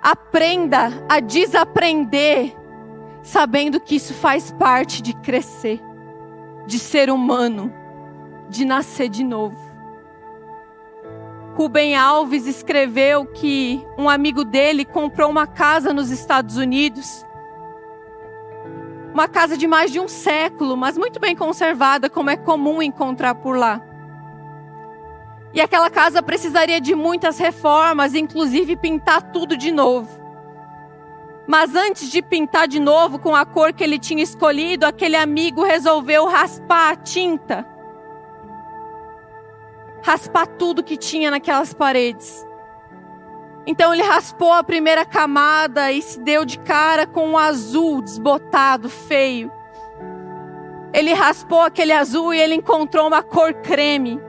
Aprenda 0.02 1.04
a 1.10 1.20
desaprender, 1.20 2.56
sabendo 3.22 3.80
que 3.80 3.96
isso 3.96 4.14
faz 4.14 4.52
parte 4.52 5.02
de 5.02 5.14
crescer, 5.14 5.82
de 6.66 6.80
ser 6.80 7.10
humano 7.10 7.74
de 8.50 8.66
nascer 8.66 9.10
de 9.10 9.24
novo. 9.24 9.58
Rubem 11.56 11.96
Alves 11.96 12.46
escreveu 12.46 13.26
que 13.26 13.84
um 13.98 14.08
amigo 14.08 14.44
dele 14.44 14.86
comprou 14.86 15.30
uma 15.30 15.48
casa 15.48 15.92
nos 15.92 16.12
Estados 16.12 16.56
Unidos. 16.56 17.26
Uma 19.12 19.28
casa 19.28 19.58
de 19.58 19.66
mais 19.66 19.92
de 19.92 20.00
um 20.00 20.08
século, 20.08 20.78
mas 20.78 20.98
muito 20.98 21.20
bem 21.20 21.36
conservada, 21.36 22.12
como 22.12 22.30
é 22.30 22.38
comum 22.38 22.80
encontrar 22.80 23.34
por 23.34 23.58
lá. 23.58 23.82
E 25.52 25.60
aquela 25.60 25.90
casa 25.90 26.22
precisaria 26.22 26.80
de 26.80 26.94
muitas 26.94 27.40
reformas, 27.40 28.14
inclusive 28.14 28.76
pintar 28.76 29.32
tudo 29.32 29.58
de 29.58 29.72
novo. 29.72 30.22
Mas 31.48 31.74
antes 31.74 32.12
de 32.12 32.22
pintar 32.22 32.68
de 32.68 32.80
novo 32.80 33.18
com 33.18 33.36
a 33.36 33.46
cor 33.46 33.74
que 33.74 33.84
ele 33.84 33.98
tinha 33.98 34.22
escolhido, 34.22 34.86
aquele 34.86 35.16
amigo 35.16 35.64
resolveu 35.64 36.28
raspar 36.28 36.92
a 36.92 36.96
tinta 36.96 37.77
raspar 40.04 40.48
tudo 40.48 40.84
que 40.84 40.98
tinha 40.98 41.32
naquelas 41.32 41.74
paredes. 41.74 42.46
Então 43.66 43.94
ele 43.94 44.04
raspou 44.04 44.54
a 44.54 44.64
primeira 44.64 45.06
camada 45.06 45.92
e 45.92 46.02
se 46.02 46.20
deu 46.22 46.46
de 46.46 46.58
cara 46.60 47.06
com 47.06 47.28
um 47.28 47.38
azul 47.38 48.02
desbotado, 48.02 48.90
feio. 48.90 49.52
Ele 50.94 51.14
raspou 51.14 51.62
aquele 51.62 51.92
azul 51.92 52.34
e 52.34 52.40
ele 52.40 52.56
encontrou 52.56 53.08
uma 53.08 53.22
cor 53.22 53.54
creme. 53.54 54.22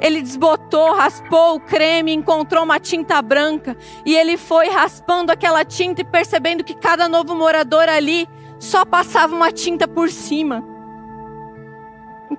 Ele 0.00 0.20
desbotou, 0.20 0.94
raspou 0.94 1.56
o 1.56 1.60
creme, 1.60 2.12
encontrou 2.12 2.64
uma 2.64 2.80
tinta 2.80 3.22
branca 3.22 3.76
e 4.04 4.16
ele 4.16 4.36
foi 4.36 4.68
raspando 4.68 5.30
aquela 5.30 5.64
tinta 5.64 6.00
e 6.00 6.04
percebendo 6.04 6.64
que 6.64 6.74
cada 6.74 7.08
novo 7.08 7.36
morador 7.36 7.88
ali 7.88 8.28
só 8.58 8.84
passava 8.84 9.34
uma 9.34 9.52
tinta 9.52 9.86
por 9.86 10.10
cima. 10.10 10.69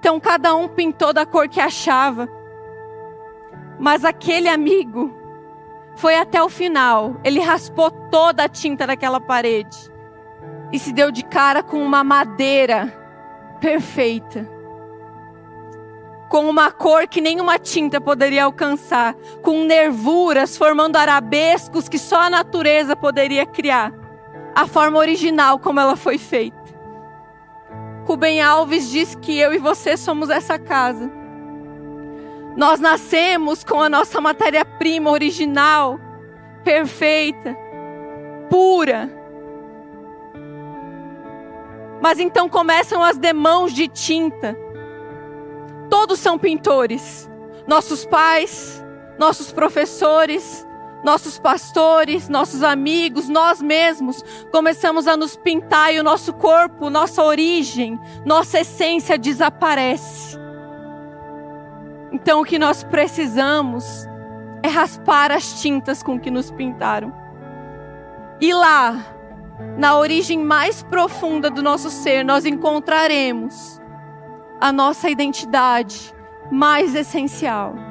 Então 0.01 0.19
cada 0.19 0.55
um 0.55 0.67
pintou 0.67 1.13
da 1.13 1.27
cor 1.27 1.47
que 1.47 1.59
achava. 1.61 2.27
Mas 3.79 4.03
aquele 4.03 4.49
amigo 4.49 5.13
foi 5.95 6.15
até 6.15 6.41
o 6.41 6.49
final. 6.49 7.17
Ele 7.23 7.39
raspou 7.39 7.91
toda 7.91 8.45
a 8.45 8.49
tinta 8.49 8.87
daquela 8.87 9.21
parede. 9.21 9.77
e 10.71 10.79
se 10.79 10.91
deu 10.91 11.11
de 11.11 11.23
cara 11.23 11.61
com 11.61 11.83
uma 11.83 12.03
madeira 12.03 12.91
perfeita. 13.59 14.49
Com 16.29 16.49
uma 16.49 16.71
cor 16.71 17.07
que 17.07 17.21
nenhuma 17.21 17.59
tinta 17.59 18.01
poderia 18.01 18.45
alcançar, 18.45 19.13
com 19.43 19.65
nervuras 19.65 20.57
formando 20.57 20.95
arabescos 20.95 21.87
que 21.87 21.99
só 21.99 22.21
a 22.21 22.29
natureza 22.29 22.95
poderia 22.95 23.45
criar. 23.45 23.93
A 24.55 24.65
forma 24.65 24.97
original 24.97 25.59
como 25.59 25.79
ela 25.79 25.95
foi 25.95 26.17
feita. 26.17 26.60
Rubem 28.05 28.41
Alves 28.41 28.89
diz 28.89 29.15
que 29.15 29.37
eu 29.37 29.53
e 29.53 29.57
você 29.57 29.95
somos 29.95 30.29
essa 30.29 30.57
casa. 30.57 31.11
Nós 32.55 32.79
nascemos 32.79 33.63
com 33.63 33.81
a 33.81 33.89
nossa 33.89 34.19
matéria-prima 34.19 35.09
original, 35.09 35.99
perfeita, 36.63 37.55
pura. 38.49 39.09
Mas 42.01 42.19
então 42.19 42.49
começam 42.49 43.03
as 43.03 43.17
demãos 43.17 43.71
de 43.73 43.87
tinta. 43.87 44.57
Todos 45.89 46.19
são 46.19 46.37
pintores. 46.37 47.29
Nossos 47.67 48.05
pais, 48.05 48.83
nossos 49.17 49.51
professores, 49.51 50.67
nossos 51.03 51.39
pastores, 51.39 52.29
nossos 52.29 52.63
amigos, 52.63 53.27
nós 53.27 53.61
mesmos 53.61 54.23
começamos 54.51 55.07
a 55.07 55.17
nos 55.17 55.35
pintar 55.35 55.93
e 55.93 55.99
o 55.99 56.03
nosso 56.03 56.33
corpo, 56.33 56.89
nossa 56.89 57.23
origem, 57.23 57.99
nossa 58.25 58.59
essência 58.59 59.17
desaparece. 59.17 60.39
Então 62.11 62.41
o 62.41 62.45
que 62.45 62.59
nós 62.59 62.83
precisamos 62.83 64.07
é 64.61 64.67
raspar 64.67 65.31
as 65.31 65.61
tintas 65.61 66.03
com 66.03 66.19
que 66.19 66.29
nos 66.29 66.51
pintaram. 66.51 67.11
E 68.39 68.53
lá, 68.53 69.03
na 69.77 69.97
origem 69.97 70.39
mais 70.39 70.83
profunda 70.83 71.49
do 71.49 71.63
nosso 71.63 71.89
ser, 71.89 72.23
nós 72.23 72.45
encontraremos 72.45 73.81
a 74.59 74.71
nossa 74.71 75.09
identidade 75.09 76.13
mais 76.51 76.93
essencial 76.93 77.90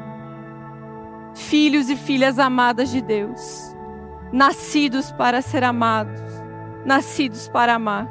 filhos 1.35 1.89
e 1.89 1.97
filhas 1.97 2.39
amadas 2.39 2.91
de 2.91 3.01
Deus, 3.01 3.77
nascidos 4.33 5.13
para 5.13 5.43
ser 5.43 5.65
amados, 5.65 6.21
nascidos 6.85 7.49
para 7.49 7.75
amar, 7.75 8.09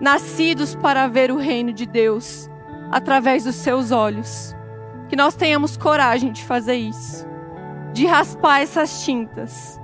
nascidos 0.00 0.74
para 0.74 1.06
ver 1.06 1.30
o 1.30 1.36
reino 1.36 1.72
de 1.72 1.86
Deus 1.86 2.50
através 2.90 3.44
dos 3.44 3.56
seus 3.56 3.90
olhos. 3.90 4.54
Que 5.08 5.16
nós 5.16 5.34
tenhamos 5.34 5.76
coragem 5.76 6.32
de 6.32 6.42
fazer 6.44 6.76
isso, 6.76 7.26
de 7.92 8.06
raspar 8.06 8.60
essas 8.60 9.04
tintas, 9.04 9.80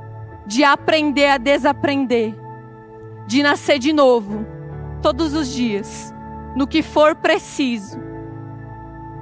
de 0.47 0.65
aprender 0.65 1.29
a 1.29 1.39
desaprender, 1.39 2.35
de 3.27 3.43
nascer 3.43 3.79
de 3.79 3.93
novo, 3.93 4.45
todos 5.01 5.35
os 5.35 5.49
dias, 5.49 6.13
no 6.57 6.67
que 6.67 6.83
for 6.83 7.15
preciso, 7.15 7.99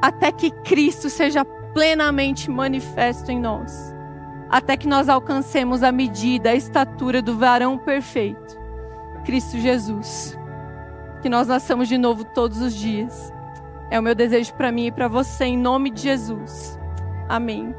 até 0.01 0.32
que 0.32 0.51
Cristo 0.51 1.11
seja 1.11 1.44
plenamente 1.72 2.50
manifesto 2.50 3.30
em 3.30 3.40
nós, 3.40 3.94
até 4.48 4.76
que 4.76 4.88
nós 4.88 5.08
alcancemos 5.08 5.82
a 5.82 5.92
medida, 5.92 6.50
a 6.50 6.54
estatura 6.54 7.22
do 7.22 7.36
varão 7.36 7.78
perfeito, 7.78 8.58
Cristo 9.24 9.58
Jesus. 9.58 10.38
Que 11.22 11.28
nós 11.28 11.48
nasçamos 11.48 11.88
de 11.88 11.98
novo 11.98 12.24
todos 12.24 12.60
os 12.62 12.74
dias. 12.74 13.32
É 13.90 13.98
o 13.98 14.02
meu 14.02 14.14
desejo 14.14 14.54
para 14.54 14.72
mim 14.72 14.86
e 14.86 14.92
para 14.92 15.08
você, 15.08 15.44
em 15.44 15.58
nome 15.58 15.90
de 15.90 16.02
Jesus. 16.02 16.78
Amém. 17.28 17.74